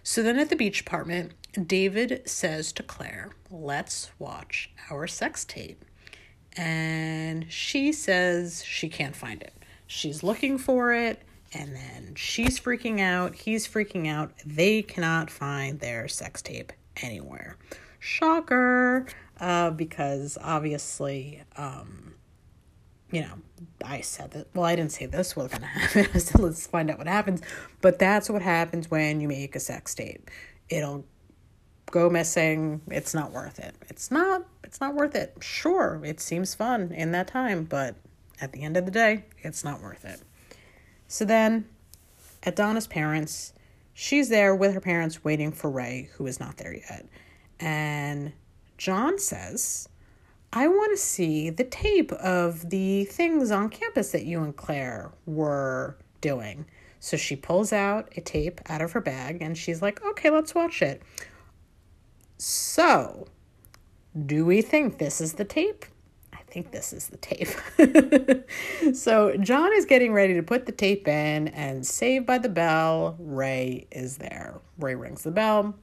So 0.03 0.23
then 0.23 0.39
at 0.39 0.51
the 0.51 0.57
beach 0.57 0.83
apartment 0.83 1.33
david 1.67 2.23
says 2.27 2.73
to 2.73 2.83
claire 2.83 3.31
let's 3.51 4.11
watch 4.19 4.71
our 4.91 5.07
sex 5.07 5.45
tape. 5.45 5.85
And 6.57 7.51
she 7.53 7.93
says 7.93 8.65
she 8.65 8.89
can't 8.89 9.15
find 9.15 9.43
it. 9.43 9.53
She's 9.87 10.23
looking 10.23 10.59
for 10.59 10.93
it 10.93 11.23
and 11.53 11.77
then 11.77 12.15
she's 12.17 12.59
freaking 12.59 13.01
out 13.01 13.35
he's 13.37 13.69
freaking 13.69 14.09
out. 14.09 14.33
They 14.45 14.83
cannot 14.83 15.31
find 15.31 15.79
their 15.79 16.09
sex 16.09 16.43
tape 16.43 16.73
anywhere. 17.03 17.57
Shocker, 17.99 19.07
uh, 19.41 19.71
because 19.71 20.39
obviously, 20.41 21.43
um, 21.57 22.15
you 23.11 23.23
know, 23.23 23.39
I 23.85 24.01
said 24.01 24.33
that. 24.33 24.49
Well, 24.55 24.65
I 24.65 24.77
didn't 24.77 24.93
say 24.93 25.07
this 25.07 25.37
was 25.37 25.49
going 25.49 25.61
to 25.63 25.67
happen. 25.67 26.21
so 26.21 26.43
let's 26.43 26.67
find 26.67 26.91
out 26.91 26.99
what 26.99 27.07
happens. 27.07 27.41
But 27.81 27.99
that's 27.99 28.29
what 28.29 28.43
happens 28.43 28.91
when 28.91 29.21
you 29.21 29.29
make 29.29 29.57
a 29.57 29.61
sex 29.61 29.95
tape. 29.95 30.31
It'll 30.69 31.05
go 31.91 32.11
missing. 32.11 32.81
It's 32.89 33.15
not 33.15 33.33
worth 33.33 33.59
it. 33.59 33.75
It's 33.89 34.11
not. 34.11 34.45
It's 34.65 34.81
not 34.81 34.95
worth 34.95 35.15
it. 35.15 35.37
Sure, 35.41 36.01
it 36.05 36.21
seems 36.21 36.55
fun 36.55 36.93
in 36.93 37.13
that 37.13 37.29
time, 37.29 37.65
but 37.65 37.95
at 38.41 38.53
the 38.53 38.63
end 38.63 38.77
of 38.77 38.85
the 38.85 38.91
day, 38.91 39.25
it's 39.39 39.65
not 39.65 39.81
worth 39.81 40.05
it. 40.05 40.21
So 41.09 41.25
then, 41.25 41.67
at 42.43 42.57
Donna's 42.57 42.87
parents' 42.87 43.53
she's 43.99 44.29
there 44.29 44.55
with 44.55 44.75
her 44.75 44.81
parents 44.81 45.25
waiting 45.25 45.51
for 45.51 45.71
Ray, 45.71 46.11
who 46.15 46.27
is 46.27 46.39
not 46.39 46.59
there 46.59 46.75
yet. 46.75 47.07
And 47.59 48.35
John 48.77 49.19
says, 49.19 49.89
I 50.53 50.69
want 50.69 50.93
to 50.93 51.03
see 51.03 51.49
the 51.49 51.65
tape 51.65 52.13
of 52.13 52.69
the 52.69 53.07
things 53.07 53.51
on 53.51 53.71
campus 53.71 54.13
that 54.13 54.27
you 54.27 54.43
and 54.43 54.55
Claire 54.55 55.13
were 55.25 55.97
doing. 56.21 56.67
So 57.01 57.17
she 57.17 57.37
pulls 57.37 57.73
out 57.73 58.13
a 58.17 58.21
tape 58.21 58.61
out 58.67 58.83
of 58.83 58.93
her 58.93 59.01
bag 59.01 59.39
and 59.41 59.57
she's 59.57 59.81
like, 59.81 60.05
okay, 60.05 60.29
let's 60.29 60.55
watch 60.55 60.83
it. 60.83 61.03
So, 62.37 63.27
do 64.27 64.45
we 64.45 64.61
think 64.61 64.99
this 64.99 65.23
is 65.23 65.35
the 65.35 65.45
tape? 65.45 65.87
Think 66.57 66.73
this 66.73 66.95
is 66.95 67.09
the 67.09 67.19
tape. 67.19 67.49
so 68.97 69.37
John 69.37 69.75
is 69.75 69.85
getting 69.85 70.15
ready 70.15 70.33
to 70.33 70.43
put 70.43 70.65
the 70.65 70.73
tape 70.73 71.07
in, 71.07 71.49
and 71.49 71.87
saved 71.87 72.25
by 72.25 72.39
the 72.39 72.49
bell, 72.49 73.15
Ray 73.19 73.87
is 73.91 74.17
there. 74.17 74.59
Ray 74.79 74.95
rings 74.95 75.23
the 75.23 75.31
bell. 75.31 75.75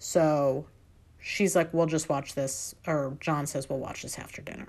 So 0.00 0.66
she's 1.20 1.54
like, 1.54 1.72
We'll 1.72 1.86
just 1.86 2.08
watch 2.08 2.34
this. 2.34 2.74
Or 2.88 3.16
John 3.20 3.46
says, 3.46 3.68
We'll 3.68 3.78
watch 3.78 4.02
this 4.02 4.18
after 4.18 4.42
dinner. 4.42 4.66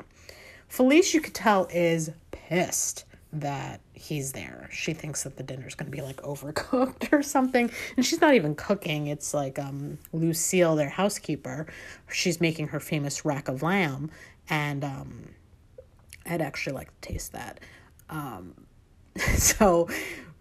Felice, 0.68 1.16
you 1.16 1.22
could 1.22 1.34
tell, 1.34 1.68
is 1.72 2.12
pissed 2.30 3.06
that 3.34 3.82
he's 3.94 4.34
there. 4.34 4.70
She 4.72 4.94
thinks 4.94 5.24
that 5.24 5.38
the 5.38 5.44
dinner's 5.44 5.74
going 5.74 5.92
to 5.92 5.96
be 5.96 6.04
like 6.04 6.18
overcooked 6.18 7.12
or 7.12 7.24
something. 7.24 7.72
And 7.96 8.06
she's 8.06 8.22
not 8.22 8.36
even 8.36 8.54
cooking. 8.54 9.08
It's 9.08 9.34
like 9.34 9.58
um 9.58 9.98
Lucille, 10.14 10.76
their 10.76 10.90
housekeeper. 10.90 11.66
She's 12.12 12.40
making 12.40 12.68
her 12.68 12.80
famous 12.80 13.26
rack 13.26 13.48
of 13.48 13.64
lamb 13.64 14.12
and 14.50 14.84
um 14.84 15.30
I'd 16.28 16.42
actually 16.42 16.74
like 16.74 17.02
to 17.02 17.10
taste 17.10 17.32
that. 17.34 17.60
Um, 18.10 18.54
so, 19.36 19.90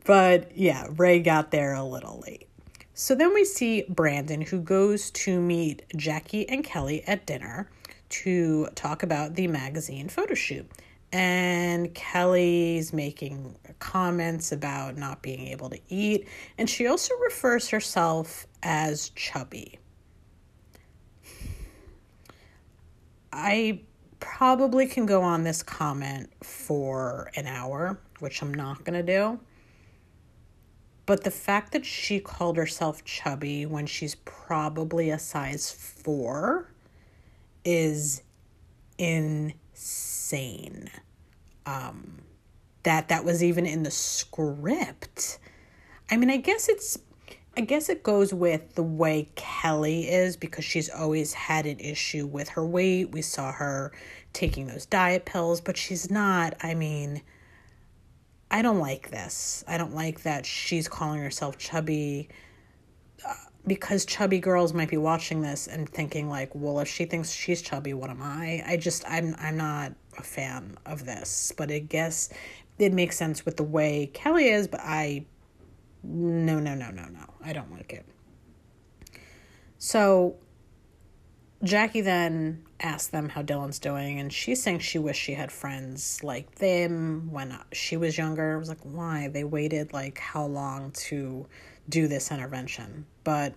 but 0.05 0.57
yeah, 0.57 0.87
Ray 0.96 1.20
got 1.20 1.51
there 1.51 1.75
a 1.75 1.85
little 1.85 2.22
late. 2.27 2.49
So 2.94 3.14
then 3.14 3.35
we 3.35 3.44
see 3.44 3.85
Brandon, 3.88 4.40
who 4.40 4.61
goes 4.61 5.11
to 5.11 5.40
meet 5.40 5.83
Jackie 5.96 6.49
and 6.49 6.64
Kelly 6.64 7.03
at 7.07 7.27
dinner 7.27 7.68
to 8.09 8.68
talk 8.75 9.03
about 9.03 9.35
the 9.35 9.49
magazine 9.49 10.09
photo 10.09 10.35
shoot. 10.35 10.66
And 11.12 11.94
Kelly's 11.94 12.92
making 12.92 13.57
comments 13.79 14.51
about 14.51 14.96
not 14.96 15.22
being 15.22 15.49
able 15.49 15.70
to 15.70 15.79
eat, 15.88 16.27
and 16.59 16.68
she 16.68 16.87
also 16.87 17.14
refers 17.22 17.68
herself 17.68 18.46
as 18.62 19.11
chubby. 19.11 19.79
I 23.33 23.81
probably 24.21 24.87
can 24.87 25.07
go 25.07 25.23
on 25.23 25.45
this 25.45 25.63
comment 25.63 26.31
for 26.43 27.31
an 27.37 27.47
hour, 27.47 27.99
which 28.21 28.43
I'm 28.43 28.53
not 28.53 28.85
going 28.85 28.95
to 28.95 29.03
do. 29.03 29.41
But 31.07 31.23
the 31.23 31.31
fact 31.31 31.73
that 31.73 31.87
she 31.87 32.19
called 32.19 32.57
herself 32.57 33.05
chubby 33.05 33.65
when 33.65 33.87
she's 33.87 34.17
probably 34.17 35.11
a 35.11 35.19
size 35.19 35.71
four 35.71 36.73
is 37.65 38.23
insane. 38.99 40.91
Um, 41.65 42.23
that 42.83 43.09
that 43.09 43.25
was 43.25 43.43
even 43.43 43.67
in 43.67 43.83
the 43.83 43.91
script. 43.91 45.39
I 46.11 46.17
mean, 46.17 46.31
I 46.31 46.37
guess 46.37 46.69
it's 46.69 46.99
I 47.57 47.62
guess 47.62 47.88
it 47.88 48.03
goes 48.03 48.35
with 48.35 48.75
the 48.75 48.83
way 48.83 49.29
Kelly 49.35 50.09
is 50.11 50.37
because 50.37 50.64
she's 50.64 50.90
always 50.90 51.33
had 51.33 51.64
an 51.64 51.81
issue 51.81 52.27
with 52.27 52.51
her 52.51 52.66
weight. 52.66 53.12
We 53.12 53.23
saw 53.23 53.51
her 53.51 53.92
taking 54.35 54.66
those 54.66 54.85
diet 54.85 55.25
pills, 55.25 55.62
but 55.62 55.79
she's 55.79 56.11
not. 56.11 56.55
I 56.62 56.75
mean, 56.75 57.23
I 58.51 58.61
don't 58.61 58.79
like 58.79 59.11
this. 59.11 59.64
I 59.66 59.79
don't 59.79 59.95
like 59.95 60.23
that 60.25 60.45
she's 60.45 60.87
calling 60.87 61.23
herself 61.23 61.57
chubby 61.57 62.29
uh, 63.27 63.33
because 63.66 64.05
chubby 64.05 64.38
girls 64.38 64.75
might 64.75 64.90
be 64.90 64.99
watching 64.99 65.40
this 65.40 65.66
and 65.66 65.88
thinking 65.88 66.29
like, 66.29 66.51
well, 66.55 66.79
if 66.81 66.88
she 66.88 67.07
thinks 67.07 67.33
she's 67.33 67.62
chubby, 67.62 67.95
what 67.95 68.11
am 68.11 68.23
I? 68.23 68.62
I 68.66 68.77
just 68.77 69.03
I'm 69.09 69.35
I'm 69.38 69.57
not 69.57 69.95
a 70.19 70.23
fan 70.23 70.77
of 70.85 71.07
this, 71.07 71.55
but 71.57 71.71
I 71.71 71.79
guess 71.79 72.29
it 72.79 72.92
makes 72.92 73.16
sense 73.16 73.47
with 73.47 73.57
the 73.57 73.62
way 73.64 74.11
Kelly 74.12 74.49
is, 74.51 74.69
but 74.69 74.81
I 74.83 75.25
no, 76.07 76.61
no, 76.61 76.75
no, 76.75 76.90
no, 76.90 77.07
no. 77.07 77.35
I 77.45 77.53
don't 77.53 77.73
like 77.73 77.92
it. 77.92 78.07
So 79.79 80.37
Jackie 81.62 82.01
then 82.01 82.64
asked 82.81 83.12
them 83.12 83.31
how 83.31 83.42
Dylan's 83.42 83.79
doing, 83.79 84.21
and 84.21 84.33
she's 84.33 84.62
saying 84.62 84.81
she 84.81 84.99
wished 84.99 85.21
she 85.21 85.35
had 85.35 85.51
friends 85.51 86.23
like 86.23 86.57
them 86.57 87.29
when 87.31 87.59
she 87.73 87.97
was 87.97 88.19
younger. 88.19 88.55
I 88.55 88.59
was 88.59 88.69
like, 88.69 88.83
why? 88.83 89.29
They 89.29 89.45
waited 89.45 89.92
like 89.92 90.19
how 90.19 90.45
long 90.45 90.92
to 90.92 91.47
do 91.88 92.09
this 92.09 92.31
intervention? 92.31 93.07
But 93.25 93.55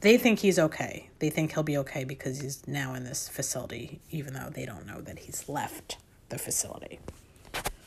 they 0.00 0.18
think 0.18 0.40
he's 0.40 0.58
okay. 0.58 1.08
They 1.20 1.30
think 1.30 1.52
he'll 1.52 1.62
be 1.62 1.78
okay 1.78 2.04
because 2.04 2.40
he's 2.40 2.66
now 2.66 2.94
in 2.94 3.04
this 3.04 3.28
facility, 3.28 4.00
even 4.10 4.34
though 4.34 4.50
they 4.50 4.66
don't 4.66 4.86
know 4.86 5.00
that 5.00 5.20
he's 5.20 5.48
left 5.48 5.98
the 6.28 6.38
facility. 6.38 6.98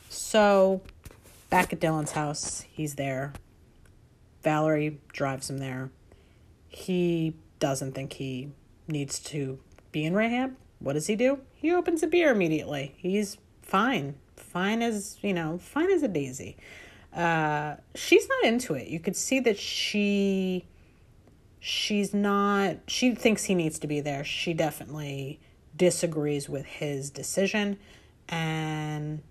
So, 0.08 0.80
back 1.50 1.72
at 1.72 1.80
Dylan's 1.80 2.12
house, 2.12 2.64
he's 2.70 2.94
there 2.94 3.32
Valerie 4.42 4.98
drives 5.12 5.50
him 5.50 5.58
there. 5.58 5.90
He 6.68 7.34
doesn't 7.58 7.92
think 7.92 8.14
he 8.14 8.50
needs 8.88 9.18
to 9.20 9.58
be 9.92 10.04
in 10.04 10.14
rehab. 10.14 10.54
What 10.78 10.94
does 10.94 11.06
he 11.06 11.16
do? 11.16 11.40
He 11.54 11.72
opens 11.72 12.02
a 12.02 12.06
beer 12.06 12.30
immediately. 12.30 12.94
He's 12.96 13.36
fine. 13.62 14.14
Fine 14.36 14.82
as, 14.82 15.18
you 15.22 15.34
know, 15.34 15.58
fine 15.58 15.90
as 15.90 16.02
a 16.02 16.08
daisy. 16.08 16.56
Uh, 17.14 17.76
she's 17.94 18.28
not 18.28 18.44
into 18.44 18.74
it. 18.74 18.88
You 18.88 19.00
could 19.00 19.16
see 19.16 19.40
that 19.40 19.58
she 19.58 20.64
she's 21.62 22.14
not 22.14 22.76
she 22.86 23.14
thinks 23.14 23.44
he 23.44 23.54
needs 23.54 23.78
to 23.80 23.86
be 23.86 24.00
there. 24.00 24.24
She 24.24 24.54
definitely 24.54 25.40
disagrees 25.76 26.48
with 26.48 26.64
his 26.64 27.10
decision 27.10 27.78
and 28.28 29.22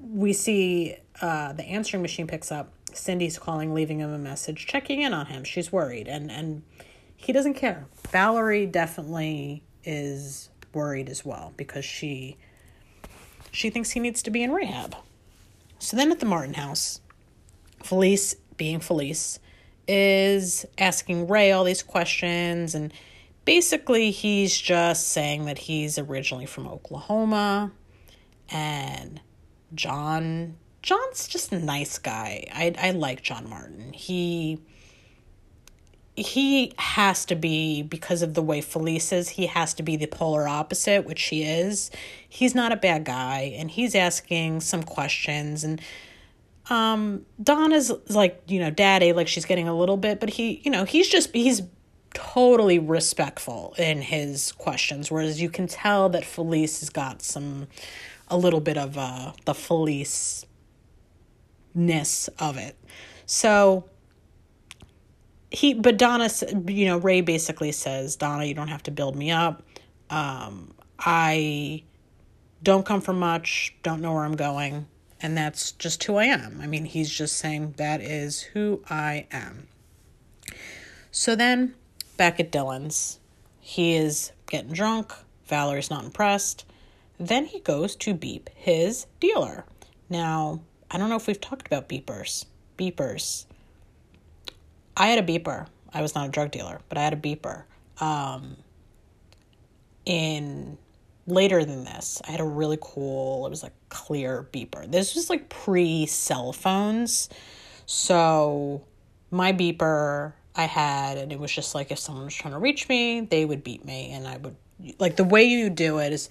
we 0.00 0.32
see 0.32 0.96
uh, 1.20 1.52
the 1.52 1.64
answering 1.64 2.02
machine 2.02 2.26
picks 2.26 2.50
up 2.50 2.72
Cindy's 2.96 3.38
calling, 3.38 3.74
leaving 3.74 4.00
him 4.00 4.12
a 4.12 4.18
message, 4.18 4.66
checking 4.66 5.02
in 5.02 5.12
on 5.12 5.26
him. 5.26 5.44
She's 5.44 5.72
worried, 5.72 6.08
and 6.08 6.30
and 6.30 6.62
he 7.16 7.32
doesn't 7.32 7.54
care. 7.54 7.86
Valerie 8.10 8.66
definitely 8.66 9.62
is 9.84 10.50
worried 10.72 11.08
as 11.08 11.24
well 11.24 11.52
because 11.56 11.84
she 11.84 12.36
she 13.50 13.70
thinks 13.70 13.90
he 13.90 14.00
needs 14.00 14.22
to 14.22 14.30
be 14.30 14.42
in 14.42 14.52
rehab. 14.52 14.96
So 15.78 15.96
then 15.96 16.10
at 16.10 16.20
the 16.20 16.26
Martin 16.26 16.54
house, 16.54 17.00
Felice, 17.82 18.34
being 18.56 18.80
Felice, 18.80 19.38
is 19.86 20.66
asking 20.78 21.28
Ray 21.28 21.52
all 21.52 21.64
these 21.64 21.82
questions 21.82 22.74
and 22.74 22.92
basically, 23.46 24.10
he's 24.10 24.60
just 24.60 25.08
saying 25.08 25.46
that 25.46 25.56
he's 25.56 25.98
originally 25.98 26.44
from 26.44 26.68
Oklahoma 26.68 27.72
and 28.50 29.22
John 29.74 30.58
John's 30.86 31.26
just 31.26 31.50
a 31.50 31.58
nice 31.58 31.98
guy. 31.98 32.46
I 32.54 32.72
I 32.78 32.92
like 32.92 33.20
John 33.20 33.50
Martin. 33.50 33.92
He 33.92 34.60
he 36.14 36.74
has 36.78 37.24
to 37.24 37.34
be 37.34 37.82
because 37.82 38.22
of 38.22 38.34
the 38.34 38.40
way 38.40 38.60
Felice 38.60 39.12
is, 39.12 39.30
he 39.30 39.46
has 39.46 39.74
to 39.74 39.82
be 39.82 39.96
the 39.96 40.06
polar 40.06 40.46
opposite, 40.46 41.04
which 41.04 41.24
he 41.24 41.42
is. 41.42 41.90
He's 42.28 42.54
not 42.54 42.70
a 42.70 42.76
bad 42.76 43.04
guy 43.04 43.52
and 43.58 43.68
he's 43.68 43.96
asking 43.96 44.60
some 44.60 44.84
questions 44.84 45.64
and 45.64 45.80
um 46.70 47.26
Donna's 47.42 47.90
like, 48.08 48.40
you 48.46 48.60
know, 48.60 48.70
daddy, 48.70 49.12
like 49.12 49.26
she's 49.26 49.44
getting 49.44 49.66
a 49.66 49.76
little 49.76 49.96
bit, 49.96 50.20
but 50.20 50.30
he, 50.30 50.60
you 50.64 50.70
know, 50.70 50.84
he's 50.84 51.08
just 51.08 51.34
he's 51.34 51.62
totally 52.14 52.78
respectful 52.78 53.74
in 53.76 54.02
his 54.02 54.52
questions, 54.52 55.10
whereas 55.10 55.42
you 55.42 55.50
can 55.50 55.66
tell 55.66 56.08
that 56.10 56.24
Felice 56.24 56.78
has 56.78 56.90
got 56.90 57.22
some 57.22 57.66
a 58.28 58.38
little 58.38 58.60
bit 58.60 58.78
of 58.78 58.96
uh 58.96 59.32
the 59.46 59.54
Felice 59.54 60.46
ness 61.76 62.28
of 62.38 62.56
it. 62.56 62.76
So 63.26 63.84
he 65.50 65.74
but 65.74 65.96
Donna 65.96 66.28
you 66.66 66.86
know 66.86 66.98
Ray 66.98 67.20
basically 67.20 67.72
says 67.72 68.16
Donna 68.16 68.44
you 68.44 68.54
don't 68.54 68.68
have 68.68 68.82
to 68.84 68.90
build 68.90 69.14
me 69.14 69.30
up. 69.30 69.62
Um 70.10 70.74
I 70.98 71.84
don't 72.62 72.86
come 72.86 73.00
from 73.00 73.18
much, 73.18 73.74
don't 73.82 74.00
know 74.00 74.12
where 74.12 74.24
I'm 74.24 74.36
going, 74.36 74.86
and 75.20 75.36
that's 75.36 75.72
just 75.72 76.02
who 76.04 76.16
I 76.16 76.24
am. 76.24 76.60
I 76.60 76.66
mean, 76.66 76.84
he's 76.84 77.10
just 77.10 77.36
saying 77.36 77.74
that 77.76 78.00
is 78.00 78.40
who 78.40 78.82
I 78.88 79.26
am. 79.30 79.68
So 81.10 81.36
then 81.36 81.74
back 82.16 82.40
at 82.40 82.50
Dylan's, 82.50 83.20
he 83.60 83.94
is 83.94 84.32
getting 84.48 84.72
drunk. 84.72 85.12
Valerie's 85.46 85.90
not 85.90 86.04
impressed. 86.04 86.64
Then 87.18 87.46
he 87.46 87.60
goes 87.60 87.96
to 87.96 88.14
beep 88.14 88.50
his 88.54 89.06
dealer. 89.20 89.64
Now, 90.10 90.60
I 90.90 90.98
don't 90.98 91.08
know 91.08 91.16
if 91.16 91.26
we've 91.26 91.40
talked 91.40 91.66
about 91.66 91.88
beepers. 91.88 92.46
Beepers. 92.78 93.46
I 94.96 95.08
had 95.08 95.18
a 95.18 95.26
beeper. 95.26 95.66
I 95.92 96.02
was 96.02 96.14
not 96.14 96.28
a 96.28 96.30
drug 96.30 96.50
dealer, 96.50 96.80
but 96.88 96.98
I 96.98 97.02
had 97.02 97.12
a 97.12 97.16
beeper. 97.16 97.64
Um, 98.00 98.56
in 100.04 100.78
later 101.26 101.64
than 101.64 101.84
this, 101.84 102.20
I 102.26 102.30
had 102.30 102.40
a 102.40 102.44
really 102.44 102.78
cool, 102.80 103.46
it 103.46 103.50
was 103.50 103.62
like 103.62 103.72
clear 103.88 104.48
beeper. 104.52 104.90
This 104.90 105.14
was 105.14 105.28
like 105.28 105.48
pre 105.48 106.06
cell 106.06 106.52
phones. 106.52 107.28
So 107.86 108.82
my 109.30 109.52
beeper 109.52 110.32
I 110.54 110.64
had, 110.64 111.18
and 111.18 111.32
it 111.32 111.38
was 111.38 111.52
just 111.52 111.74
like 111.74 111.90
if 111.90 111.98
someone 111.98 112.24
was 112.24 112.34
trying 112.34 112.54
to 112.54 112.58
reach 112.58 112.88
me, 112.88 113.20
they 113.20 113.44
would 113.44 113.62
beat 113.62 113.84
me. 113.84 114.10
And 114.12 114.26
I 114.26 114.38
would, 114.38 114.56
like, 114.98 115.16
the 115.16 115.24
way 115.24 115.44
you 115.44 115.68
do 115.68 115.98
it 115.98 116.12
is 116.12 116.28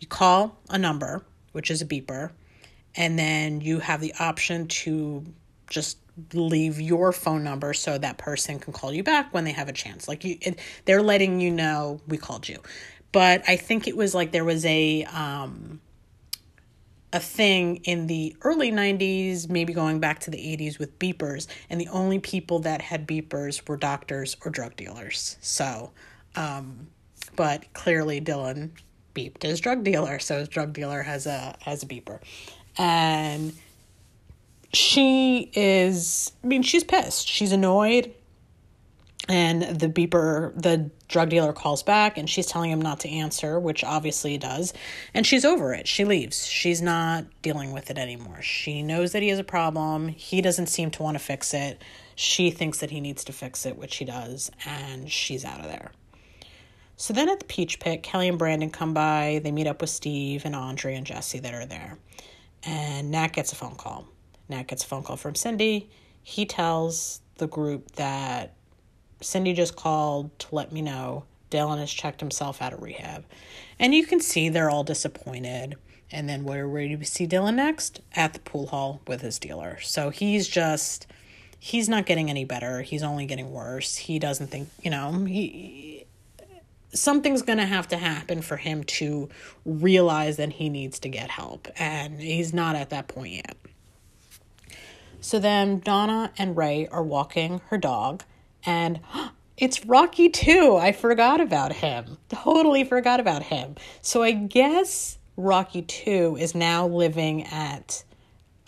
you 0.00 0.08
call 0.08 0.56
a 0.68 0.78
number, 0.78 1.24
which 1.52 1.70
is 1.70 1.80
a 1.80 1.86
beeper, 1.86 2.30
and 2.98 3.16
then 3.16 3.60
you 3.62 3.78
have 3.78 4.00
the 4.00 4.12
option 4.18 4.66
to 4.66 5.24
just 5.70 5.98
leave 6.34 6.80
your 6.80 7.12
phone 7.12 7.44
number 7.44 7.72
so 7.72 7.96
that 7.96 8.18
person 8.18 8.58
can 8.58 8.72
call 8.72 8.92
you 8.92 9.04
back 9.04 9.32
when 9.32 9.44
they 9.44 9.52
have 9.52 9.68
a 9.68 9.72
chance. 9.72 10.08
Like 10.08 10.24
you 10.24 10.36
it, 10.42 10.58
they're 10.84 11.00
letting 11.00 11.40
you 11.40 11.50
know 11.50 12.00
we 12.08 12.18
called 12.18 12.46
you. 12.48 12.60
But 13.10 13.42
i 13.48 13.56
think 13.56 13.88
it 13.88 13.96
was 13.96 14.14
like 14.14 14.32
there 14.32 14.44
was 14.44 14.66
a 14.66 15.04
um 15.04 15.80
a 17.10 17.20
thing 17.20 17.76
in 17.84 18.06
the 18.06 18.36
early 18.42 18.70
90s 18.70 19.48
maybe 19.48 19.72
going 19.72 19.98
back 19.98 20.18
to 20.20 20.30
the 20.30 20.36
80s 20.36 20.78
with 20.78 20.98
beepers 20.98 21.46
and 21.70 21.80
the 21.80 21.88
only 21.88 22.18
people 22.18 22.58
that 22.58 22.82
had 22.82 23.08
beepers 23.08 23.66
were 23.66 23.78
doctors 23.78 24.36
or 24.44 24.50
drug 24.50 24.76
dealers. 24.76 25.38
So 25.40 25.92
um 26.34 26.88
but 27.36 27.72
clearly 27.72 28.20
dylan 28.20 28.70
beeped 29.14 29.42
his 29.42 29.60
drug 29.60 29.84
dealer 29.84 30.18
so 30.18 30.38
his 30.38 30.48
drug 30.48 30.72
dealer 30.72 31.02
has 31.02 31.26
a 31.26 31.56
has 31.62 31.82
a 31.82 31.86
beeper 31.86 32.20
and 32.78 33.52
she 34.72 35.50
is 35.54 36.32
i 36.42 36.46
mean 36.46 36.62
she's 36.62 36.84
pissed. 36.84 37.28
She's 37.28 37.52
annoyed. 37.52 38.14
And 39.30 39.78
the 39.78 39.88
beeper 39.88 40.54
the 40.60 40.90
drug 41.08 41.28
dealer 41.28 41.52
calls 41.52 41.82
back 41.82 42.16
and 42.16 42.28
she's 42.30 42.46
telling 42.46 42.70
him 42.70 42.80
not 42.80 43.00
to 43.00 43.08
answer 43.10 43.58
which 43.60 43.84
obviously 43.84 44.32
he 44.32 44.38
does. 44.38 44.72
And 45.12 45.26
she's 45.26 45.44
over 45.44 45.74
it. 45.74 45.86
She 45.86 46.04
leaves. 46.04 46.46
She's 46.46 46.80
not 46.80 47.24
dealing 47.42 47.72
with 47.72 47.90
it 47.90 47.98
anymore. 47.98 48.40
She 48.40 48.82
knows 48.82 49.12
that 49.12 49.22
he 49.22 49.28
has 49.28 49.38
a 49.38 49.44
problem. 49.44 50.08
He 50.08 50.40
doesn't 50.40 50.68
seem 50.68 50.90
to 50.92 51.02
want 51.02 51.16
to 51.16 51.22
fix 51.22 51.52
it. 51.52 51.82
She 52.14 52.50
thinks 52.50 52.78
that 52.78 52.90
he 52.90 53.00
needs 53.00 53.24
to 53.24 53.32
fix 53.32 53.66
it 53.66 53.76
which 53.76 53.96
he 53.96 54.06
does. 54.06 54.50
And 54.64 55.10
she's 55.10 55.44
out 55.44 55.60
of 55.60 55.66
there. 55.66 55.92
So 56.96 57.12
then 57.12 57.28
at 57.28 57.38
the 57.38 57.44
peach 57.44 57.80
pit 57.80 58.02
kelly 58.02 58.28
and 58.28 58.38
brandon 58.38 58.70
come 58.70 58.94
by. 58.94 59.40
They 59.42 59.52
meet 59.52 59.66
up 59.66 59.80
with 59.82 59.90
steve 59.90 60.42
and 60.46 60.54
andrea 60.56 60.96
and 60.96 61.06
jesse 61.06 61.40
that 61.40 61.54
are 61.54 61.66
there 61.66 61.98
and 62.64 63.10
nat 63.10 63.28
gets 63.28 63.52
a 63.52 63.56
phone 63.56 63.74
call 63.74 64.06
Nat 64.48 64.66
gets 64.66 64.84
a 64.84 64.86
phone 64.86 65.02
call 65.02 65.16
from 65.16 65.34
Cindy. 65.34 65.90
He 66.22 66.46
tells 66.46 67.20
the 67.36 67.46
group 67.46 67.92
that 67.92 68.54
Cindy 69.20 69.52
just 69.52 69.76
called 69.76 70.36
to 70.40 70.54
let 70.54 70.72
me 70.72 70.82
know 70.82 71.24
Dylan 71.50 71.78
has 71.78 71.92
checked 71.92 72.20
himself 72.20 72.60
out 72.60 72.72
of 72.72 72.82
rehab. 72.82 73.24
And 73.78 73.94
you 73.94 74.06
can 74.06 74.20
see 74.20 74.48
they're 74.48 74.70
all 74.70 74.84
disappointed. 74.84 75.76
And 76.10 76.28
then 76.28 76.44
where, 76.44 76.66
where 76.68 76.88
do 76.88 76.96
we 76.98 77.04
see 77.04 77.26
Dylan 77.26 77.54
next? 77.54 78.00
At 78.14 78.32
the 78.32 78.40
pool 78.40 78.68
hall 78.68 79.00
with 79.06 79.20
his 79.20 79.38
dealer. 79.38 79.78
So 79.80 80.10
he's 80.10 80.48
just, 80.48 81.06
he's 81.58 81.88
not 81.88 82.06
getting 82.06 82.30
any 82.30 82.44
better. 82.44 82.82
He's 82.82 83.02
only 83.02 83.26
getting 83.26 83.52
worse. 83.52 83.96
He 83.96 84.18
doesn't 84.18 84.48
think, 84.48 84.68
you 84.82 84.90
know, 84.90 85.24
he, 85.24 85.97
something's 86.92 87.42
going 87.42 87.58
to 87.58 87.66
have 87.66 87.88
to 87.88 87.96
happen 87.96 88.42
for 88.42 88.56
him 88.56 88.84
to 88.84 89.28
realize 89.64 90.36
that 90.36 90.54
he 90.54 90.68
needs 90.68 90.98
to 91.00 91.08
get 91.08 91.30
help. 91.30 91.68
And 91.76 92.20
he's 92.20 92.52
not 92.52 92.76
at 92.76 92.90
that 92.90 93.08
point 93.08 93.34
yet. 93.34 93.56
So 95.20 95.38
then 95.38 95.80
Donna 95.80 96.32
and 96.38 96.56
Ray 96.56 96.86
are 96.88 97.02
walking 97.02 97.60
her 97.68 97.78
dog, 97.78 98.22
and 98.64 99.00
it's 99.56 99.84
Rocky 99.84 100.28
too. 100.28 100.76
I 100.76 100.92
forgot 100.92 101.40
about 101.40 101.72
him. 101.74 102.18
Totally 102.28 102.84
forgot 102.84 103.20
about 103.20 103.42
him. 103.44 103.74
So 104.00 104.22
I 104.22 104.32
guess 104.32 105.18
Rocky 105.36 105.82
too 105.82 106.36
is 106.38 106.54
now 106.54 106.86
living 106.86 107.44
at 107.44 108.04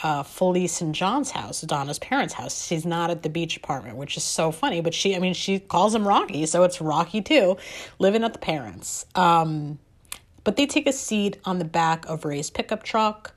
uh, 0.02 0.22
Felice 0.22 0.80
and 0.80 0.94
John's 0.94 1.30
house, 1.30 1.60
Donna's 1.62 1.98
parents' 1.98 2.34
house. 2.34 2.66
She's 2.66 2.86
not 2.86 3.10
at 3.10 3.22
the 3.22 3.28
beach 3.28 3.56
apartment, 3.56 3.96
which 3.96 4.16
is 4.16 4.24
so 4.24 4.50
funny. 4.50 4.80
But 4.80 4.94
she, 4.94 5.16
I 5.16 5.18
mean, 5.18 5.34
she 5.34 5.58
calls 5.58 5.94
him 5.94 6.06
Rocky, 6.06 6.46
so 6.46 6.62
it's 6.64 6.80
Rocky 6.80 7.20
too, 7.20 7.56
living 7.98 8.24
at 8.24 8.32
the 8.32 8.38
parents. 8.38 9.06
Um, 9.14 9.78
but 10.44 10.56
they 10.56 10.66
take 10.66 10.86
a 10.86 10.92
seat 10.92 11.38
on 11.44 11.58
the 11.58 11.64
back 11.64 12.06
of 12.06 12.24
Ray's 12.24 12.50
pickup 12.50 12.82
truck 12.82 13.34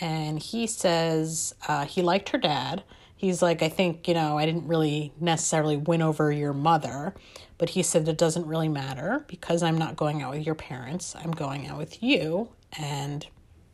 and 0.00 0.38
he 0.38 0.66
says 0.66 1.54
uh, 1.68 1.84
he 1.84 2.02
liked 2.02 2.30
her 2.30 2.38
dad. 2.38 2.82
He's 3.16 3.40
like, 3.40 3.62
I 3.62 3.68
think, 3.68 4.08
you 4.08 4.14
know, 4.14 4.36
I 4.36 4.44
didn't 4.44 4.66
really 4.66 5.12
necessarily 5.20 5.76
win 5.76 6.02
over 6.02 6.30
your 6.30 6.52
mother, 6.52 7.14
but 7.58 7.70
he 7.70 7.82
said 7.82 8.06
it 8.08 8.18
doesn't 8.18 8.46
really 8.46 8.68
matter 8.68 9.24
because 9.28 9.62
I'm 9.62 9.78
not 9.78 9.96
going 9.96 10.22
out 10.22 10.34
with 10.34 10.44
your 10.44 10.56
parents. 10.56 11.14
I'm 11.16 11.30
going 11.30 11.66
out 11.68 11.78
with 11.78 12.02
you, 12.02 12.50
and 12.76 13.26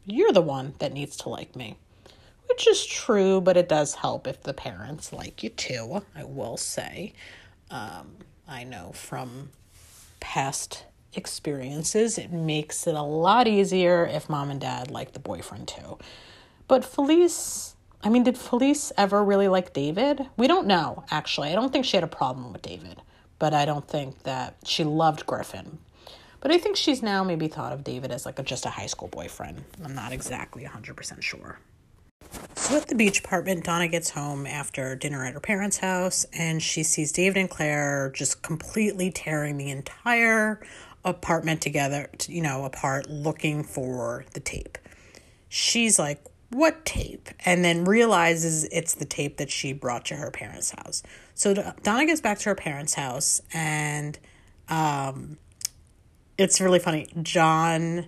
you're 0.05 0.33
the 0.33 0.43
one 0.43 0.75
that 0.79 0.93
needs 0.93 1.17
to 1.19 1.31
like 1.31 1.57
me. 1.57 1.77
Which 2.51 2.67
is 2.67 2.85
true, 2.85 3.41
but 3.41 3.57
it 3.57 3.69
does 3.69 3.95
help 3.95 4.27
if 4.27 4.43
the 4.43 4.53
parents 4.53 5.13
like 5.13 5.43
you 5.43 5.51
too, 5.51 6.03
I 6.17 6.25
will 6.25 6.57
say. 6.57 7.13
Um, 7.71 8.17
I 8.49 8.65
know 8.65 8.91
from 8.93 9.51
past 10.19 10.85
experiences, 11.15 12.19
it 12.19 12.33
makes 12.33 12.89
it 12.89 12.95
a 12.97 13.03
lot 13.03 13.47
easier 13.47 14.05
if 14.05 14.29
mom 14.29 14.51
and 14.51 14.61
dad 14.61 14.91
like 14.91 15.13
the 15.13 15.21
boyfriend 15.21 15.69
too. 15.69 15.99
But 16.67 16.85
Felice, 16.85 17.77
I 18.03 18.09
mean, 18.09 18.25
did 18.25 18.37
Felice 18.37 18.93
ever 18.99 19.23
really 19.25 19.49
like 19.49 19.73
David? 19.73 20.27
We 20.37 20.49
don't 20.49 20.67
know, 20.67 21.05
actually. 21.11 21.51
I 21.51 21.55
don't 21.55 21.73
think 21.73 21.85
she 21.85 21.97
had 21.97 22.05
a 22.05 22.09
problem 22.09 22.53
with 22.53 22.63
David, 22.63 23.01
but 23.39 23.55
I 23.55 23.65
don't 23.65 23.87
think 23.87 24.25
that 24.25 24.57
she 24.65 24.83
loved 24.83 25.25
Griffin. 25.25 25.79
But 26.41 26.51
I 26.51 26.59
think 26.59 26.77
she's 26.77 27.01
now 27.01 27.23
maybe 27.23 27.47
thought 27.47 27.73
of 27.73 27.85
David 27.85 28.11
as 28.11 28.27
like 28.27 28.39
a, 28.41 28.43
just 28.43 28.67
a 28.67 28.71
high 28.71 28.87
school 28.87 29.09
boyfriend. 29.09 29.63
I'm 29.85 29.95
not 29.95 30.13
exactly 30.13 30.65
100% 30.65 31.23
sure. 31.23 31.61
At 32.73 32.87
the 32.87 32.95
beach 32.95 33.19
apartment, 33.19 33.65
Donna 33.65 33.89
gets 33.89 34.11
home 34.11 34.47
after 34.47 34.95
dinner 34.95 35.25
at 35.25 35.35
her 35.35 35.41
parents' 35.41 35.79
house 35.79 36.25
and 36.33 36.63
she 36.63 36.85
sees 36.85 37.11
David 37.11 37.37
and 37.37 37.51
Claire 37.51 38.13
just 38.15 38.43
completely 38.43 39.11
tearing 39.11 39.59
the 39.59 39.71
entire 39.71 40.65
apartment 41.05 41.61
together, 41.61 42.09
you 42.29 42.41
know, 42.41 42.65
apart 42.65 43.11
looking 43.11 43.65
for 43.65 44.25
the 44.35 44.41
tape. 44.41 44.79
She's 45.49 45.99
like, 45.99 46.25
What 46.51 46.85
tape? 46.85 47.29
And 47.45 47.65
then 47.65 47.85
realizes 47.85 48.65
it's 48.71 48.95
the 48.95 49.05
tape 49.05 49.39
that 49.39 49.51
she 49.51 49.73
brought 49.73 50.05
to 50.07 50.15
her 50.15 50.31
parents' 50.31 50.71
house. 50.71 51.03
So 51.35 51.55
Donna 51.83 52.07
gets 52.07 52.21
back 52.21 52.39
to 52.39 52.51
her 52.51 52.55
parents' 52.55 52.95
house 52.95 53.43
and 53.53 54.17
um, 54.69 55.39
it's 56.39 56.61
really 56.61 56.79
funny. 56.79 57.09
John 57.21 58.07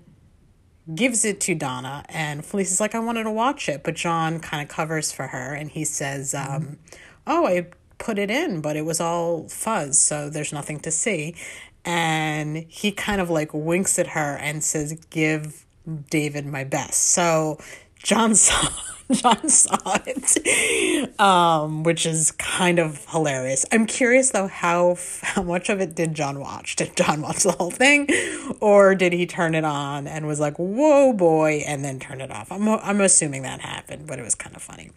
gives 0.95 1.25
it 1.25 1.41
to 1.43 1.55
Donna, 1.55 2.05
and 2.09 2.45
Felice 2.45 2.71
is 2.73 2.81
like, 2.81 2.95
I 2.95 2.99
wanted 2.99 3.25
to 3.25 3.31
watch 3.31 3.69
it, 3.69 3.83
but 3.83 3.95
John 3.95 4.41
kind 4.41 4.63
of 4.63 4.69
covers 4.75 5.13
for 5.13 5.29
her 5.29 5.55
and 5.55 5.71
he 5.71 5.85
says, 5.85 6.35
um, 6.35 6.79
Oh, 7.27 7.47
I 7.47 7.67
put 7.99 8.19
it 8.19 8.31
in, 8.31 8.61
but 8.61 8.77
it 8.77 8.83
was 8.85 9.01
all 9.01 9.49
fuzz, 9.49 9.99
so 9.99 10.29
there's 10.29 10.53
nothing 10.53 10.81
to 10.81 10.91
see. 10.91 11.35
and 11.85 12.59
he 12.69 12.93
kind 12.93 13.21
of 13.21 13.29
like 13.31 13.53
winks 13.53 13.99
at 13.99 14.09
her 14.09 14.37
and 14.37 14.63
says, 14.63 14.93
Give 15.11 15.65
David 16.11 16.47
my 16.47 16.65
best. 16.65 17.01
So 17.11 17.59
John 18.03 18.35
saw 18.35 18.69
John 19.13 19.49
saw 19.49 19.99
it, 20.07 21.21
um, 21.21 21.83
which 21.83 22.07
is 22.07 22.31
kind 22.33 22.79
of 22.79 23.05
hilarious. 23.11 23.67
I'm 23.71 23.87
curious 23.87 24.31
though 24.31 24.47
how 24.47 24.97
how 25.23 25.43
much 25.43 25.69
of 25.69 25.81
it 25.81 25.95
did 25.95 26.15
John 26.15 26.41
watch? 26.41 26.77
Did 26.77 26.97
John 26.97 27.21
watch 27.21 27.43
the 27.43 27.53
whole 27.53 27.71
thing, 27.71 28.09
or 28.61 28.95
did 28.95 29.13
he 29.13 29.27
turn 29.27 29.55
it 29.55 29.65
on 29.65 30.07
and 30.07 30.27
was 30.27 30.41
like, 30.41 30.57
"Whoa, 30.57 31.13
boy," 31.13 31.63
and 31.67 31.85
then 31.85 31.99
turn 31.99 32.21
it 32.21 32.31
off? 32.31 32.51
I'm 32.51 32.67
I'm 32.69 33.01
assuming 33.01 33.43
that 33.43 33.61
happened, 33.61 34.07
but 34.07 34.19
it 34.19 34.23
was 34.23 34.35
kind 34.35 34.57
of 34.57 34.63
funny. 34.63 34.91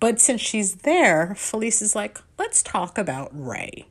But 0.00 0.20
since 0.20 0.40
she's 0.40 0.76
there, 0.76 1.34
Felice 1.36 1.82
is 1.82 1.96
like, 1.96 2.18
"Let's 2.38 2.62
talk 2.62 2.96
about 2.96 3.30
Ray." 3.32 3.86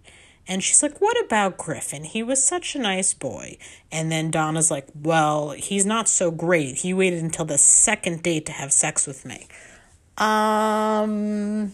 And 0.48 0.64
she's 0.64 0.82
like, 0.82 1.00
What 1.00 1.20
about 1.24 1.58
Griffin? 1.58 2.04
He 2.04 2.24
was 2.24 2.46
such 2.46 2.76
a 2.76 2.80
nice 2.80 3.14
boy. 3.14 3.58
And 3.92 4.12
then 4.12 4.32
Donna's 4.32 4.72
like, 4.72 4.88
Well, 4.96 5.52
he's 5.52 5.86
not 5.86 6.08
so 6.08 6.32
great. 6.32 6.78
He 6.78 6.94
waited 6.94 7.22
until 7.24 7.46
the 7.46 7.58
second 7.58 8.24
date 8.24 8.46
to 8.46 8.52
have 8.54 8.72
sex 8.72 9.06
with 9.06 9.26
me. 9.26 9.48
Um, 10.18 11.74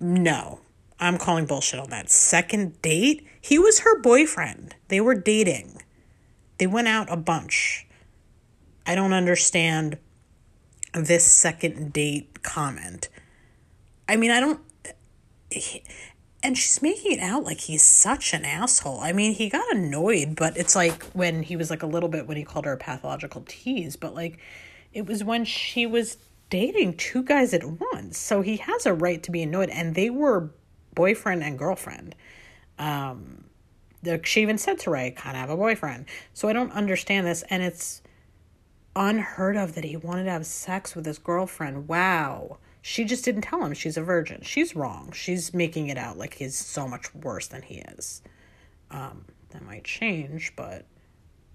no, 0.00 0.60
I'm 1.00 1.18
calling 1.18 1.46
bullshit 1.46 1.80
on 1.80 1.90
that. 1.90 2.10
Second 2.10 2.80
date? 2.82 3.26
He 3.40 3.58
was 3.58 3.80
her 3.80 4.00
boyfriend. 4.00 4.76
They 4.88 5.00
were 5.00 5.14
dating, 5.14 5.82
they 6.58 6.66
went 6.66 6.88
out 6.88 7.10
a 7.10 7.16
bunch. 7.16 7.86
I 8.86 8.94
don't 8.94 9.14
understand 9.14 9.98
this 10.92 11.24
second 11.24 11.92
date 11.92 12.42
comment. 12.42 13.08
I 14.08 14.16
mean, 14.16 14.30
I 14.30 14.40
don't. 14.40 14.60
And 16.44 16.58
she's 16.58 16.82
making 16.82 17.12
it 17.12 17.20
out 17.20 17.42
like 17.42 17.60
he's 17.60 17.82
such 17.82 18.34
an 18.34 18.44
asshole. 18.44 19.00
I 19.00 19.12
mean, 19.12 19.32
he 19.32 19.48
got 19.48 19.74
annoyed, 19.74 20.36
but 20.36 20.56
it's 20.58 20.76
like 20.76 21.02
when 21.14 21.42
he 21.42 21.56
was 21.56 21.70
like 21.70 21.82
a 21.82 21.86
little 21.86 22.10
bit 22.10 22.28
when 22.28 22.36
he 22.36 22.44
called 22.44 22.66
her 22.66 22.74
a 22.74 22.76
pathological 22.76 23.44
tease, 23.48 23.96
but 23.96 24.14
like 24.14 24.38
it 24.92 25.06
was 25.06 25.24
when 25.24 25.46
she 25.46 25.86
was 25.86 26.18
dating 26.50 26.98
two 26.98 27.22
guys 27.22 27.54
at 27.54 27.64
once. 27.64 28.18
So 28.18 28.42
he 28.42 28.58
has 28.58 28.84
a 28.84 28.92
right 28.92 29.22
to 29.22 29.30
be 29.30 29.42
annoyed 29.42 29.70
and 29.70 29.94
they 29.94 30.10
were 30.10 30.50
boyfriend 30.94 31.42
and 31.42 31.58
girlfriend. 31.58 32.14
Um 32.78 33.44
she 34.22 34.42
even 34.42 34.58
said 34.58 34.78
to 34.80 34.90
Ray, 34.90 35.12
of 35.16 35.40
have 35.40 35.48
a 35.48 35.56
boyfriend. 35.56 36.04
So 36.34 36.48
I 36.48 36.52
don't 36.52 36.72
understand 36.72 37.26
this 37.26 37.42
and 37.48 37.62
it's 37.62 38.02
unheard 38.94 39.56
of 39.56 39.74
that 39.76 39.84
he 39.84 39.96
wanted 39.96 40.24
to 40.24 40.30
have 40.30 40.44
sex 40.44 40.94
with 40.94 41.06
his 41.06 41.18
girlfriend. 41.18 41.88
Wow. 41.88 42.58
She 42.86 43.04
just 43.04 43.24
didn't 43.24 43.40
tell 43.40 43.64
him 43.64 43.72
she's 43.72 43.96
a 43.96 44.02
virgin. 44.02 44.42
She's 44.42 44.76
wrong. 44.76 45.10
She's 45.12 45.54
making 45.54 45.88
it 45.88 45.96
out 45.96 46.18
like 46.18 46.34
he's 46.34 46.54
so 46.54 46.86
much 46.86 47.14
worse 47.14 47.46
than 47.46 47.62
he 47.62 47.76
is. 47.76 48.20
Um, 48.90 49.24
that 49.48 49.64
might 49.64 49.84
change, 49.84 50.52
but 50.54 50.84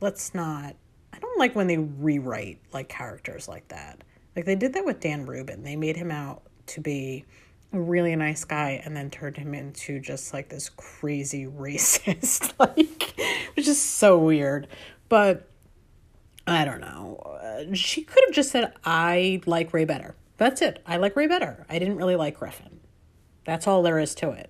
let's 0.01 0.33
not. 0.33 0.75
I 1.13 1.19
don't 1.19 1.37
like 1.37 1.55
when 1.55 1.67
they 1.67 1.77
rewrite 1.77 2.57
like 2.73 2.89
characters 2.89 3.47
like 3.47 3.67
that. 3.67 4.03
Like 4.35 4.45
they 4.45 4.55
did 4.55 4.73
that 4.73 4.85
with 4.85 5.01
Dan 5.01 5.27
Rubin. 5.27 5.61
They 5.61 5.75
made 5.75 5.97
him 5.97 6.09
out 6.09 6.41
to 6.65 6.81
be 6.81 7.25
a 7.73 7.79
really 7.79 8.15
nice 8.15 8.43
guy 8.43 8.81
and 8.83 8.97
then 8.97 9.11
turned 9.11 9.37
him 9.37 9.53
into 9.53 9.99
just 9.99 10.33
like 10.33 10.49
this 10.49 10.69
crazy 10.69 11.45
racist, 11.59 12.53
like, 12.59 13.13
which 13.55 13.67
is 13.67 13.79
so 13.79 14.17
weird. 14.17 14.67
But 15.09 15.47
I 16.47 16.65
don't 16.65 16.81
know. 16.81 17.17
Uh, 17.39 17.75
she 17.75 18.01
could 18.01 18.23
have 18.25 18.33
just 18.33 18.49
said, 18.49 18.73
I 18.83 19.41
like 19.45 19.71
Ray 19.75 19.85
better. 19.85 20.15
That's 20.39 20.62
it. 20.62 20.82
I 20.86 20.95
like 20.95 21.17
Ray 21.17 21.28
better. 21.28 21.65
I 21.69 21.78
didn't 21.80 21.97
really 21.97 22.15
like 22.15 22.39
Griffin. 22.39 22.80
That's 23.43 23.67
all 23.67 23.84
there 23.84 23.99
is 23.99 24.15
to 24.15 24.32
it. 24.32 24.49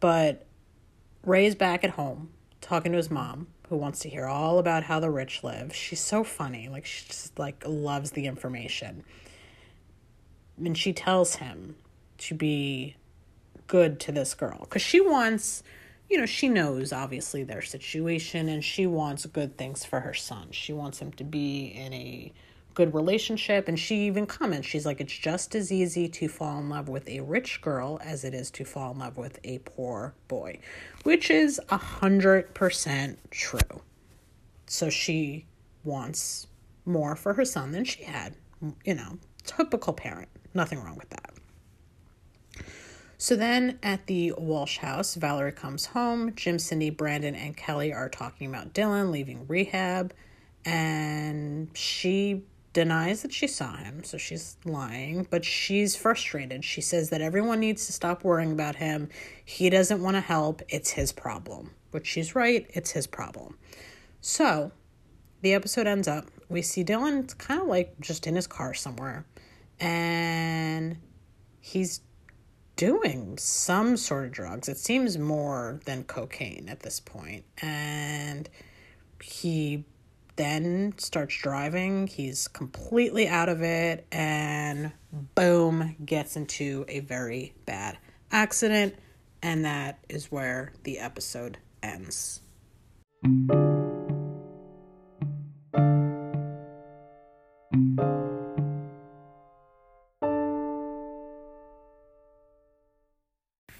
But 0.00 0.44
Ray's 1.24 1.54
back 1.54 1.84
at 1.84 1.90
home 1.90 2.30
talking 2.60 2.90
to 2.92 2.96
his 2.96 3.10
mom, 3.10 3.46
who 3.68 3.76
wants 3.76 4.00
to 4.00 4.08
hear 4.08 4.26
all 4.26 4.58
about 4.58 4.82
how 4.82 4.98
the 4.98 5.08
rich 5.08 5.44
live. 5.44 5.72
She's 5.72 6.00
so 6.00 6.24
funny. 6.24 6.68
Like 6.68 6.84
she 6.84 7.06
just 7.06 7.38
like 7.38 7.62
loves 7.64 8.10
the 8.10 8.26
information. 8.26 9.04
And 10.58 10.76
she 10.76 10.92
tells 10.92 11.36
him 11.36 11.76
to 12.18 12.34
be 12.34 12.96
good 13.68 14.00
to 14.00 14.10
this 14.10 14.34
girl 14.34 14.66
cuz 14.68 14.82
she 14.82 15.00
wants 15.00 15.62
you 16.10 16.16
know, 16.16 16.26
she 16.26 16.48
knows 16.48 16.90
obviously 16.92 17.44
their 17.44 17.60
situation 17.60 18.48
and 18.48 18.64
she 18.64 18.86
wants 18.86 19.26
good 19.26 19.58
things 19.58 19.84
for 19.84 20.00
her 20.00 20.14
son. 20.14 20.48
She 20.50 20.72
wants 20.72 21.00
him 21.00 21.12
to 21.12 21.24
be 21.24 21.66
in 21.66 21.92
a 21.92 22.32
good 22.78 22.94
relationship. 22.94 23.66
And 23.66 23.76
she 23.76 24.06
even 24.06 24.24
comments, 24.24 24.68
she's 24.68 24.86
like, 24.86 25.00
it's 25.00 25.12
just 25.12 25.56
as 25.56 25.72
easy 25.72 26.08
to 26.10 26.28
fall 26.28 26.60
in 26.60 26.68
love 26.68 26.88
with 26.88 27.08
a 27.08 27.18
rich 27.20 27.60
girl 27.60 27.98
as 28.04 28.22
it 28.22 28.34
is 28.34 28.52
to 28.52 28.64
fall 28.64 28.92
in 28.92 29.00
love 29.00 29.16
with 29.16 29.40
a 29.42 29.58
poor 29.58 30.14
boy, 30.28 30.60
which 31.02 31.28
is 31.28 31.60
a 31.70 31.76
hundred 31.76 32.54
percent 32.54 33.18
true. 33.32 33.82
So 34.66 34.90
she 34.90 35.44
wants 35.82 36.46
more 36.84 37.16
for 37.16 37.34
her 37.34 37.44
son 37.44 37.72
than 37.72 37.84
she 37.84 38.04
had. 38.04 38.36
You 38.84 38.94
know, 38.94 39.18
typical 39.44 39.92
parent. 39.92 40.28
Nothing 40.54 40.80
wrong 40.80 40.96
with 40.96 41.10
that. 41.10 41.34
So 43.16 43.34
then 43.34 43.80
at 43.82 44.06
the 44.06 44.34
Walsh 44.38 44.78
house, 44.78 45.16
Valerie 45.16 45.50
comes 45.50 45.86
home. 45.86 46.32
Jim, 46.36 46.60
Cindy, 46.60 46.90
Brandon, 46.90 47.34
and 47.34 47.56
Kelly 47.56 47.92
are 47.92 48.08
talking 48.08 48.46
about 48.46 48.72
Dylan 48.72 49.10
leaving 49.10 49.48
rehab. 49.48 50.14
And 50.64 51.70
she 51.74 52.44
denies 52.78 53.22
that 53.22 53.32
she 53.32 53.48
saw 53.48 53.74
him, 53.76 54.04
so 54.04 54.16
she's 54.16 54.56
lying, 54.64 55.26
but 55.30 55.44
she's 55.44 55.96
frustrated. 55.96 56.64
She 56.64 56.80
says 56.80 57.10
that 57.10 57.20
everyone 57.20 57.58
needs 57.58 57.86
to 57.86 57.92
stop 57.92 58.22
worrying 58.22 58.52
about 58.52 58.76
him. 58.76 59.08
He 59.44 59.68
doesn't 59.68 60.00
want 60.00 60.14
to 60.14 60.20
help. 60.20 60.62
It's 60.68 60.90
his 60.90 61.10
problem. 61.10 61.72
Which 61.90 62.06
she's 62.06 62.36
right, 62.36 62.70
it's 62.70 62.92
his 62.92 63.08
problem. 63.08 63.58
So 64.20 64.70
the 65.40 65.54
episode 65.54 65.88
ends 65.88 66.06
up. 66.06 66.26
We 66.48 66.62
see 66.62 66.84
Dylan 66.84 67.36
kind 67.36 67.60
of 67.60 67.66
like 67.66 67.98
just 68.00 68.28
in 68.28 68.36
his 68.36 68.46
car 68.46 68.74
somewhere, 68.74 69.26
and 69.80 70.98
he's 71.60 72.00
doing 72.76 73.38
some 73.38 73.96
sort 73.96 74.26
of 74.26 74.30
drugs. 74.30 74.68
It 74.68 74.78
seems 74.78 75.18
more 75.18 75.80
than 75.84 76.04
cocaine 76.04 76.68
at 76.68 76.80
this 76.80 77.00
point. 77.00 77.44
And 77.60 78.48
he 79.20 79.84
then 80.38 80.94
starts 80.98 81.36
driving. 81.36 82.06
He's 82.06 82.46
completely 82.46 83.26
out 83.26 83.48
of 83.48 83.60
it 83.60 84.06
and 84.12 84.92
boom, 85.34 85.96
gets 86.04 86.36
into 86.36 86.84
a 86.88 87.00
very 87.00 87.54
bad 87.66 87.98
accident. 88.30 88.94
And 89.42 89.64
that 89.64 89.98
is 90.08 90.30
where 90.30 90.72
the 90.84 91.00
episode 91.00 91.58
ends. 91.82 92.40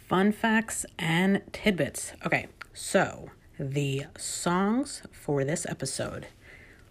Fun 0.09 0.33
facts 0.33 0.87
and 0.99 1.43
tidbits. 1.53 2.15
Okay, 2.27 2.49
so 2.73 3.31
the 3.61 4.07
songs 4.17 5.03
for 5.13 5.45
this 5.45 5.67
episode 5.69 6.27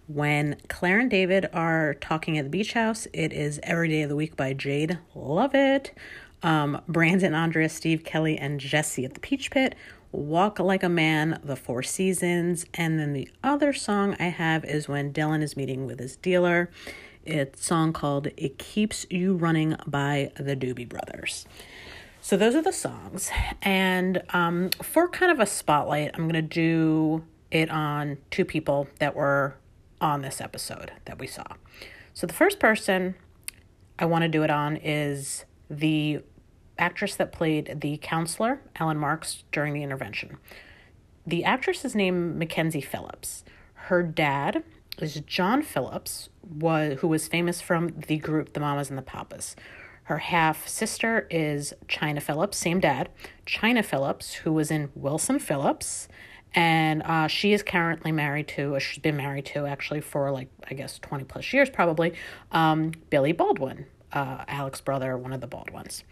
when 0.07 0.57
Claire 0.69 0.99
and 0.99 1.09
David 1.09 1.49
are 1.53 1.93
talking 1.95 2.37
at 2.37 2.45
the 2.45 2.49
beach 2.49 2.73
house, 2.73 3.07
it 3.13 3.33
is 3.33 3.59
Every 3.63 3.89
Day 3.89 4.01
of 4.03 4.09
the 4.09 4.15
Week 4.15 4.35
by 4.35 4.53
Jade. 4.53 4.97
Love 5.13 5.53
it. 5.53 5.91
Um, 6.43 6.81
Brandon, 6.87 7.33
Andrea, 7.33 7.67
Steve, 7.69 8.03
Kelly, 8.03 8.37
and 8.37 8.59
Jesse 8.59 9.05
at 9.05 9.13
the 9.13 9.19
Peach 9.19 9.51
Pit. 9.51 9.75
Walk 10.11 10.59
Like 10.59 10.83
a 10.83 10.89
Man, 10.89 11.39
The 11.43 11.57
Four 11.57 11.83
Seasons. 11.83 12.65
And 12.73 12.97
then 12.97 13.13
the 13.13 13.29
other 13.43 13.73
song 13.73 14.15
I 14.19 14.25
have 14.25 14.63
is 14.63 14.87
when 14.87 15.11
Dylan 15.11 15.41
is 15.41 15.57
meeting 15.57 15.85
with 15.85 15.99
his 15.99 16.15
dealer. 16.15 16.69
It's 17.25 17.59
a 17.59 17.63
song 17.63 17.91
called 17.91 18.27
It 18.37 18.57
Keeps 18.57 19.05
You 19.09 19.35
Running 19.35 19.75
by 19.85 20.31
the 20.37 20.55
Doobie 20.55 20.87
Brothers. 20.87 21.45
So 22.21 22.37
those 22.37 22.55
are 22.55 22.61
the 22.61 22.71
songs. 22.71 23.29
And 23.61 24.23
um, 24.29 24.69
for 24.81 25.09
kind 25.09 25.31
of 25.31 25.39
a 25.39 25.45
spotlight, 25.45 26.11
I'm 26.13 26.23
going 26.29 26.33
to 26.33 26.41
do 26.41 27.23
it 27.51 27.69
on 27.69 28.17
two 28.31 28.45
people 28.45 28.87
that 28.99 29.15
were 29.15 29.55
on 29.99 30.21
this 30.21 30.41
episode 30.41 30.91
that 31.05 31.19
we 31.19 31.27
saw. 31.27 31.45
So 32.13 32.27
the 32.27 32.33
first 32.33 32.59
person 32.59 33.15
I 33.99 34.05
want 34.05 34.23
to 34.23 34.27
do 34.27 34.43
it 34.43 34.49
on 34.49 34.77
is 34.77 35.45
the 35.69 36.19
actress 36.77 37.15
that 37.15 37.31
played 37.31 37.79
the 37.81 37.97
counselor, 38.01 38.61
Ellen 38.75 38.97
Marks, 38.97 39.43
during 39.51 39.73
the 39.73 39.83
intervention. 39.83 40.37
The 41.25 41.43
actress 41.43 41.83
is 41.83 41.95
named 41.95 42.37
Mackenzie 42.37 42.81
Phillips. 42.81 43.43
Her 43.73 44.03
dad 44.03 44.63
is 44.99 45.21
John 45.21 45.61
Phillips, 45.61 46.29
was, 46.41 46.99
who 46.99 47.07
was 47.07 47.27
famous 47.27 47.61
from 47.61 47.89
the 48.07 48.17
group 48.17 48.53
The 48.53 48.59
Mamas 48.59 48.89
and 48.89 48.97
the 48.97 49.03
Papas. 49.03 49.55
Her 50.03 50.19
half 50.19 50.67
sister 50.67 51.27
is 51.29 51.73
Chynna 51.87 52.21
Phillips, 52.21 52.57
same 52.57 52.79
dad. 52.79 53.09
Chynna 53.45 53.83
Phillips, 53.83 54.35
who 54.35 54.53
was 54.53 54.71
in 54.71 54.89
Wilson 54.95 55.39
Phillips 55.39 56.07
and 56.53 57.03
uh, 57.03 57.27
she 57.27 57.53
is 57.53 57.61
currently 57.63 58.11
married 58.11 58.47
to, 58.49 58.73
or 58.75 58.79
she's 58.79 58.99
been 58.99 59.17
married 59.17 59.45
to 59.47 59.65
actually 59.65 60.01
for 60.01 60.31
like, 60.31 60.49
I 60.69 60.73
guess, 60.73 60.99
20 60.99 61.23
plus 61.25 61.53
years 61.53 61.69
probably, 61.69 62.13
um, 62.51 62.91
Billy 63.09 63.31
Baldwin, 63.31 63.85
uh, 64.13 64.43
Alex's 64.47 64.81
brother, 64.81 65.17
one 65.17 65.33
of 65.33 65.41
the 65.41 65.47
Baldwins. 65.47 66.03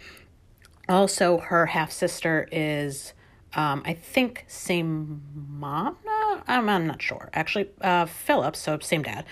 Also, 0.88 1.40
her 1.40 1.66
half 1.68 1.92
sister 1.92 2.48
is 2.52 3.14
Um, 3.56 3.84
I 3.86 3.94
think 3.94 4.44
same 4.48 5.22
mom. 5.34 5.98
No, 6.06 6.42
I'm, 6.48 6.68
I'm 6.68 6.86
not 6.88 7.02
sure. 7.02 7.30
Actually, 7.34 7.70
uh, 7.82 8.06
Phillips, 8.06 8.60
so 8.60 8.78
same 8.80 9.02
dad. 9.04 9.26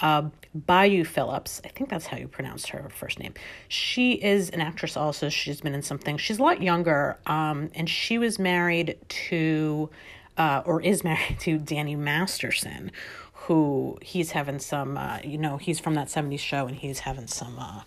Uh, 0.00 0.30
Bayou 0.54 1.04
Phillips, 1.04 1.60
I 1.64 1.68
think 1.68 1.88
that's 1.90 2.06
how 2.06 2.16
you 2.16 2.28
pronounce 2.28 2.66
her 2.66 2.88
first 2.90 3.18
name. 3.20 3.34
She 3.68 4.12
is 4.14 4.50
an 4.50 4.60
actress 4.60 4.96
also. 4.96 5.28
She's 5.28 5.60
been 5.60 5.74
in 5.74 5.82
something. 5.82 6.18
She's 6.18 6.38
a 6.38 6.42
lot 6.42 6.60
younger, 6.62 7.18
um, 7.26 7.70
and 7.74 7.88
she 7.88 8.18
was 8.18 8.38
married 8.38 8.96
to, 9.08 9.90
uh, 10.38 10.62
or 10.64 10.80
is 10.80 11.04
married 11.04 11.36
to 11.40 11.58
Danny 11.58 11.96
Masterson, 11.96 12.90
who 13.32 13.98
he's 14.00 14.30
having 14.30 14.58
some, 14.58 14.96
uh, 14.96 15.18
you 15.24 15.36
know, 15.36 15.58
he's 15.58 15.80
from 15.80 15.94
that 15.94 16.08
70s 16.08 16.38
show 16.38 16.66
and 16.66 16.76
he's 16.76 17.00
having 17.00 17.26
some 17.26 17.58
uh, 17.58 17.82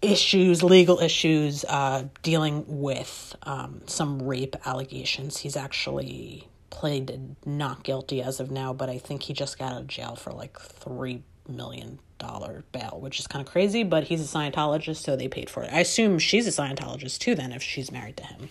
issues, 0.00 0.62
legal 0.62 1.00
issues, 1.00 1.64
uh, 1.68 2.04
dealing 2.22 2.64
with 2.66 3.34
um, 3.42 3.82
some 3.86 4.22
rape 4.22 4.56
allegations. 4.64 5.38
He's 5.38 5.56
actually 5.56 6.48
pleaded 6.70 7.36
not 7.44 7.82
guilty 7.82 8.22
as 8.22 8.40
of 8.40 8.50
now, 8.50 8.72
but 8.72 8.88
I 8.88 8.98
think 8.98 9.22
he 9.24 9.32
just 9.32 9.58
got 9.58 9.72
out 9.72 9.80
of 9.80 9.86
jail 9.86 10.14
for 10.16 10.32
like 10.32 10.58
three 10.60 11.22
million 11.48 11.98
dollar 12.18 12.64
bail, 12.72 12.98
which 13.00 13.18
is 13.18 13.26
kind 13.26 13.44
of 13.44 13.50
crazy, 13.50 13.84
but 13.84 14.04
he's 14.04 14.20
a 14.20 14.38
Scientologist, 14.38 14.96
so 14.96 15.16
they 15.16 15.28
paid 15.28 15.48
for 15.48 15.62
it. 15.62 15.72
I 15.72 15.80
assume 15.80 16.18
she's 16.18 16.46
a 16.46 16.50
Scientologist 16.50 17.18
too, 17.18 17.34
then, 17.34 17.52
if 17.52 17.62
she's 17.62 17.90
married 17.90 18.16
to 18.18 18.24
him. 18.24 18.48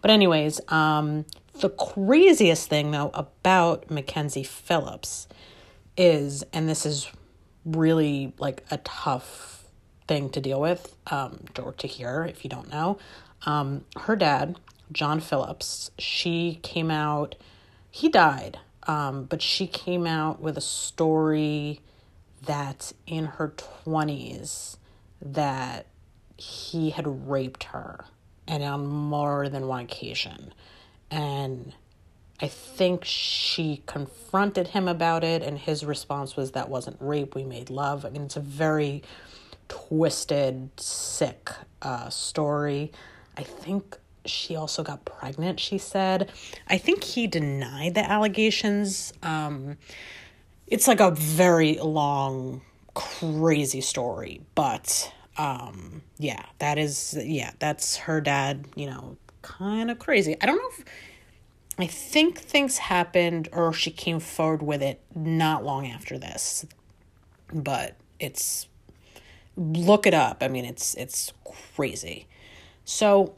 But, 0.00 0.10
anyways, 0.10 0.60
um, 0.68 1.24
the 1.60 1.70
craziest 1.70 2.68
thing 2.68 2.90
though 2.90 3.10
about 3.14 3.90
Mackenzie 3.90 4.42
Phillips 4.42 5.28
is, 5.96 6.42
and 6.52 6.68
this 6.68 6.86
is 6.86 7.10
really 7.64 8.32
like 8.38 8.64
a 8.70 8.78
tough 8.78 9.64
thing 10.08 10.30
to 10.30 10.40
deal 10.40 10.60
with, 10.60 10.96
um, 11.08 11.44
or 11.62 11.72
to 11.74 11.86
hear 11.86 12.24
if 12.24 12.44
you 12.44 12.50
don't 12.50 12.70
know. 12.70 12.98
Um, 13.44 13.84
her 13.96 14.16
dad, 14.16 14.58
John 14.90 15.20
Phillips, 15.20 15.90
she 15.98 16.58
came 16.62 16.90
out 16.90 17.36
he 17.92 18.08
died, 18.08 18.58
um, 18.84 19.24
but 19.24 19.42
she 19.42 19.66
came 19.66 20.06
out 20.06 20.40
with 20.40 20.56
a 20.56 20.62
story 20.62 21.80
that 22.46 22.92
in 23.06 23.26
her 23.26 23.50
20s 23.84 24.78
that 25.20 25.86
he 26.38 26.90
had 26.90 27.28
raped 27.28 27.64
her 27.64 28.06
and 28.48 28.64
on 28.64 28.86
more 28.86 29.48
than 29.50 29.68
one 29.68 29.84
occasion 29.84 30.54
and 31.12 31.74
i 32.40 32.48
think 32.48 33.04
she 33.04 33.82
confronted 33.86 34.68
him 34.68 34.88
about 34.88 35.22
it 35.22 35.42
and 35.42 35.58
his 35.58 35.84
response 35.84 36.36
was 36.36 36.52
that 36.52 36.68
wasn't 36.68 36.96
rape 37.00 37.34
we 37.34 37.44
made 37.44 37.70
love 37.70 38.04
i 38.04 38.10
mean 38.10 38.22
it's 38.22 38.36
a 38.36 38.40
very 38.40 39.02
twisted 39.68 40.68
sick 40.80 41.50
uh, 41.82 42.08
story 42.08 42.90
i 43.36 43.42
think 43.42 43.98
she 44.24 44.56
also 44.56 44.82
got 44.82 45.04
pregnant, 45.04 45.60
she 45.60 45.78
said. 45.78 46.30
I 46.68 46.78
think 46.78 47.04
he 47.04 47.26
denied 47.26 47.94
the 47.94 48.08
allegations. 48.08 49.12
Um, 49.22 49.76
it's 50.66 50.88
like 50.88 51.00
a 51.00 51.10
very 51.10 51.74
long, 51.78 52.62
crazy 52.94 53.80
story, 53.80 54.40
but 54.54 55.12
um, 55.36 56.02
yeah, 56.18 56.44
that 56.58 56.78
is, 56.78 57.18
yeah, 57.20 57.52
that's 57.58 57.96
her 57.96 58.20
dad, 58.20 58.66
you 58.74 58.86
know, 58.86 59.16
kind 59.42 59.90
of 59.90 59.98
crazy. 59.98 60.36
I 60.40 60.46
don't 60.46 60.56
know 60.56 60.68
if, 60.78 60.84
I 61.78 61.86
think 61.86 62.38
things 62.38 62.78
happened 62.78 63.48
or 63.52 63.72
she 63.72 63.90
came 63.90 64.20
forward 64.20 64.62
with 64.62 64.82
it 64.82 65.00
not 65.14 65.64
long 65.64 65.86
after 65.86 66.18
this, 66.18 66.66
but 67.52 67.96
it's, 68.18 68.68
look 69.56 70.06
it 70.06 70.14
up. 70.14 70.38
I 70.42 70.48
mean, 70.48 70.64
it's, 70.64 70.94
it's 70.94 71.32
crazy. 71.74 72.26
So, 72.84 73.34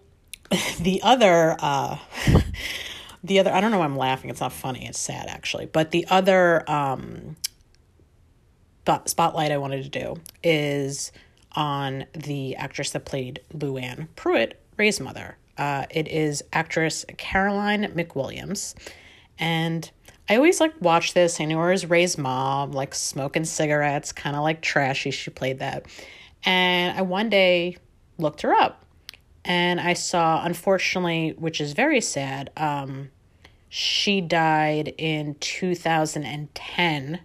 the 0.80 1.00
other 1.02 1.56
uh 1.60 1.98
the 3.24 3.40
other 3.40 3.52
I 3.52 3.60
don't 3.60 3.70
know 3.70 3.78
why 3.78 3.84
I'm 3.84 3.96
laughing. 3.96 4.30
It's 4.30 4.40
not 4.40 4.52
funny. 4.52 4.86
It's 4.86 4.98
sad 4.98 5.26
actually. 5.28 5.66
But 5.66 5.90
the 5.90 6.06
other 6.08 6.68
um 6.70 7.36
spotlight 9.06 9.50
I 9.50 9.58
wanted 9.58 9.82
to 9.84 9.88
do 9.88 10.16
is 10.42 11.10
on 11.52 12.04
the 12.12 12.56
actress 12.56 12.90
that 12.90 13.04
played 13.04 13.40
Luann 13.54 14.08
Pruitt, 14.16 14.60
Ray's 14.76 15.00
mother. 15.00 15.36
Uh, 15.56 15.86
it 15.90 16.08
is 16.08 16.42
actress 16.52 17.04
Caroline 17.16 17.84
McWilliams, 17.94 18.74
and 19.38 19.90
I 20.28 20.36
always 20.36 20.60
like 20.60 20.74
watch 20.80 21.14
this. 21.14 21.40
I 21.40 21.44
knew 21.44 21.58
her 21.58 21.72
as 21.72 21.86
Ray's 21.86 22.18
mom, 22.18 22.72
like 22.72 22.94
smoking 22.94 23.44
cigarettes, 23.44 24.12
kind 24.12 24.36
of 24.36 24.42
like 24.42 24.62
trashy. 24.62 25.10
She 25.10 25.30
played 25.30 25.60
that, 25.60 25.86
and 26.44 26.98
I 26.98 27.02
one 27.02 27.28
day 27.28 27.76
looked 28.18 28.42
her 28.42 28.52
up 28.52 28.84
and 29.44 29.80
I 29.80 29.92
saw, 29.92 30.42
unfortunately, 30.44 31.34
which 31.38 31.60
is 31.60 31.72
very 31.72 32.00
sad, 32.00 32.50
um, 32.56 33.10
she 33.68 34.20
died 34.20 34.94
in 34.96 35.34
2010 35.40 37.20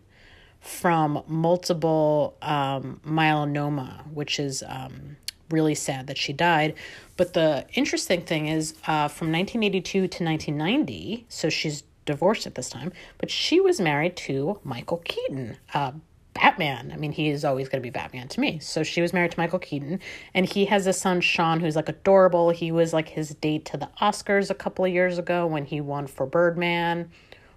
from 0.59 1.23
multiple 1.27 2.35
um, 2.41 2.99
myeloma, 3.05 4.05
which 4.11 4.39
is 4.39 4.63
um, 4.67 5.15
really 5.49 5.75
sad 5.75 6.07
that 6.07 6.17
she 6.17 6.33
died. 6.33 6.75
But 7.17 7.33
the 7.33 7.65
interesting 7.73 8.21
thing 8.21 8.47
is, 8.47 8.73
uh, 8.87 9.07
from 9.07 9.31
1982 9.31 9.91
to 9.91 10.23
1990, 10.23 11.25
so 11.29 11.49
she's 11.49 11.83
divorced 12.05 12.47
at 12.47 12.55
this 12.55 12.69
time, 12.69 12.91
but 13.17 13.29
she 13.29 13.59
was 13.59 13.79
married 13.79 14.15
to 14.15 14.59
Michael 14.63 14.97
Keaton, 14.97 15.57
uh, 15.73 15.91
Batman. 16.33 16.91
I 16.93 16.97
mean, 16.97 17.11
he 17.11 17.29
is 17.29 17.43
always 17.43 17.67
going 17.69 17.81
to 17.81 17.85
be 17.85 17.89
Batman 17.89 18.27
to 18.29 18.39
me. 18.39 18.59
So 18.59 18.83
she 18.83 19.01
was 19.01 19.13
married 19.13 19.31
to 19.31 19.39
Michael 19.39 19.59
Keaton, 19.59 19.99
and 20.33 20.45
he 20.45 20.65
has 20.65 20.87
a 20.87 20.93
son, 20.93 21.21
Sean, 21.21 21.59
who's 21.59 21.75
like 21.75 21.89
adorable. 21.89 22.49
He 22.49 22.71
was 22.71 22.93
like 22.93 23.09
his 23.09 23.29
date 23.35 23.65
to 23.65 23.77
the 23.77 23.89
Oscars 24.01 24.49
a 24.49 24.55
couple 24.55 24.85
of 24.85 24.91
years 24.91 25.17
ago 25.17 25.45
when 25.45 25.65
he 25.65 25.81
won 25.81 26.07
for 26.07 26.25
Birdman, 26.25 27.11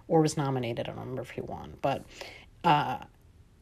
or 0.08 0.20
was 0.20 0.36
nominated. 0.36 0.86
I 0.86 0.90
don't 0.90 1.00
remember 1.00 1.22
if 1.22 1.30
he 1.30 1.40
won, 1.40 1.74
but 1.80 2.04
uh, 2.64 2.98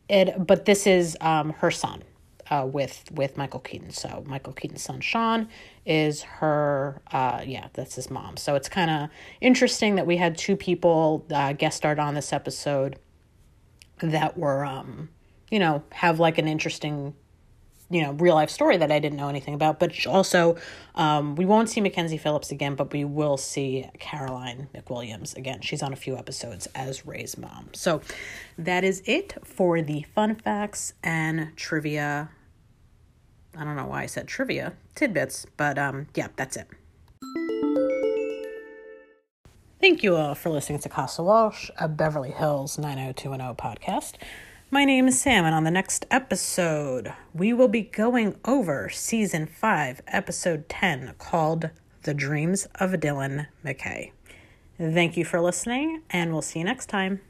it. 0.08 0.46
But 0.46 0.64
this 0.64 0.86
is 0.86 1.16
um 1.20 1.50
her 1.58 1.70
son. 1.70 2.02
Uh, 2.50 2.66
with 2.66 3.04
with 3.12 3.36
Michael 3.36 3.60
Keaton. 3.60 3.92
So 3.92 4.24
Michael 4.26 4.52
Keaton's 4.52 4.82
son 4.82 5.00
Sean 5.00 5.48
is 5.86 6.22
her 6.22 7.00
uh, 7.12 7.42
yeah, 7.46 7.68
that's 7.74 7.94
his 7.94 8.10
mom. 8.10 8.36
So 8.36 8.56
it's 8.56 8.68
kind 8.68 8.90
of 8.90 9.08
interesting 9.40 9.94
that 9.94 10.04
we 10.04 10.16
had 10.16 10.36
two 10.36 10.56
people 10.56 11.24
uh, 11.30 11.52
guest 11.52 11.76
starred 11.76 12.00
on 12.00 12.14
this 12.14 12.32
episode 12.32 12.98
that 14.02 14.36
were 14.36 14.64
um 14.64 15.10
you 15.50 15.60
know 15.60 15.84
have 15.92 16.18
like 16.18 16.38
an 16.38 16.48
interesting 16.48 17.14
you 17.90 18.02
know 18.02 18.12
real 18.12 18.34
life 18.34 18.50
story 18.50 18.76
that 18.76 18.90
I 18.90 18.98
didn't 18.98 19.18
know 19.18 19.28
anything 19.28 19.54
about. 19.54 19.78
But 19.78 20.06
also, 20.06 20.56
um, 20.94 21.34
we 21.34 21.44
won't 21.44 21.68
see 21.68 21.80
Mackenzie 21.80 22.16
Phillips 22.16 22.50
again, 22.50 22.76
but 22.76 22.92
we 22.92 23.04
will 23.04 23.36
see 23.36 23.88
Caroline 23.98 24.68
McWilliams 24.74 25.36
again. 25.36 25.60
She's 25.60 25.82
on 25.82 25.92
a 25.92 25.96
few 25.96 26.16
episodes 26.16 26.66
as 26.74 27.04
Ray's 27.04 27.36
mom. 27.36 27.70
So 27.74 28.00
that 28.56 28.84
is 28.84 29.02
it 29.04 29.34
for 29.44 29.82
the 29.82 30.02
fun 30.14 30.36
facts 30.36 30.94
and 31.02 31.54
trivia. 31.56 32.30
I 33.56 33.64
don't 33.64 33.76
know 33.76 33.86
why 33.86 34.02
I 34.02 34.06
said 34.06 34.28
trivia 34.28 34.74
tidbits, 34.94 35.46
but 35.56 35.78
um, 35.78 36.06
yeah, 36.14 36.28
that's 36.36 36.56
it. 36.56 36.68
Thank 39.80 40.02
you 40.02 40.14
all 40.14 40.34
for 40.34 40.50
listening 40.50 40.78
to 40.80 40.88
Casa 40.88 41.22
Walsh, 41.22 41.70
a 41.78 41.88
Beverly 41.88 42.32
Hills 42.32 42.78
90210 42.78 43.56
podcast. 43.56 44.16
My 44.70 44.84
name 44.84 45.08
is 45.08 45.20
Sam, 45.20 45.44
and 45.46 45.54
on 45.54 45.64
the 45.64 45.70
next 45.70 46.06
episode, 46.10 47.12
we 47.34 47.52
will 47.52 47.66
be 47.66 47.82
going 47.82 48.38
over 48.44 48.88
season 48.90 49.46
5, 49.46 50.02
episode 50.06 50.68
10, 50.68 51.14
called 51.18 51.70
The 52.02 52.14
Dreams 52.14 52.68
of 52.76 52.92
Dylan 52.92 53.46
McKay. 53.64 54.12
Thank 54.78 55.16
you 55.16 55.24
for 55.24 55.40
listening, 55.40 56.02
and 56.10 56.32
we'll 56.32 56.42
see 56.42 56.60
you 56.60 56.64
next 56.66 56.86
time. 56.86 57.20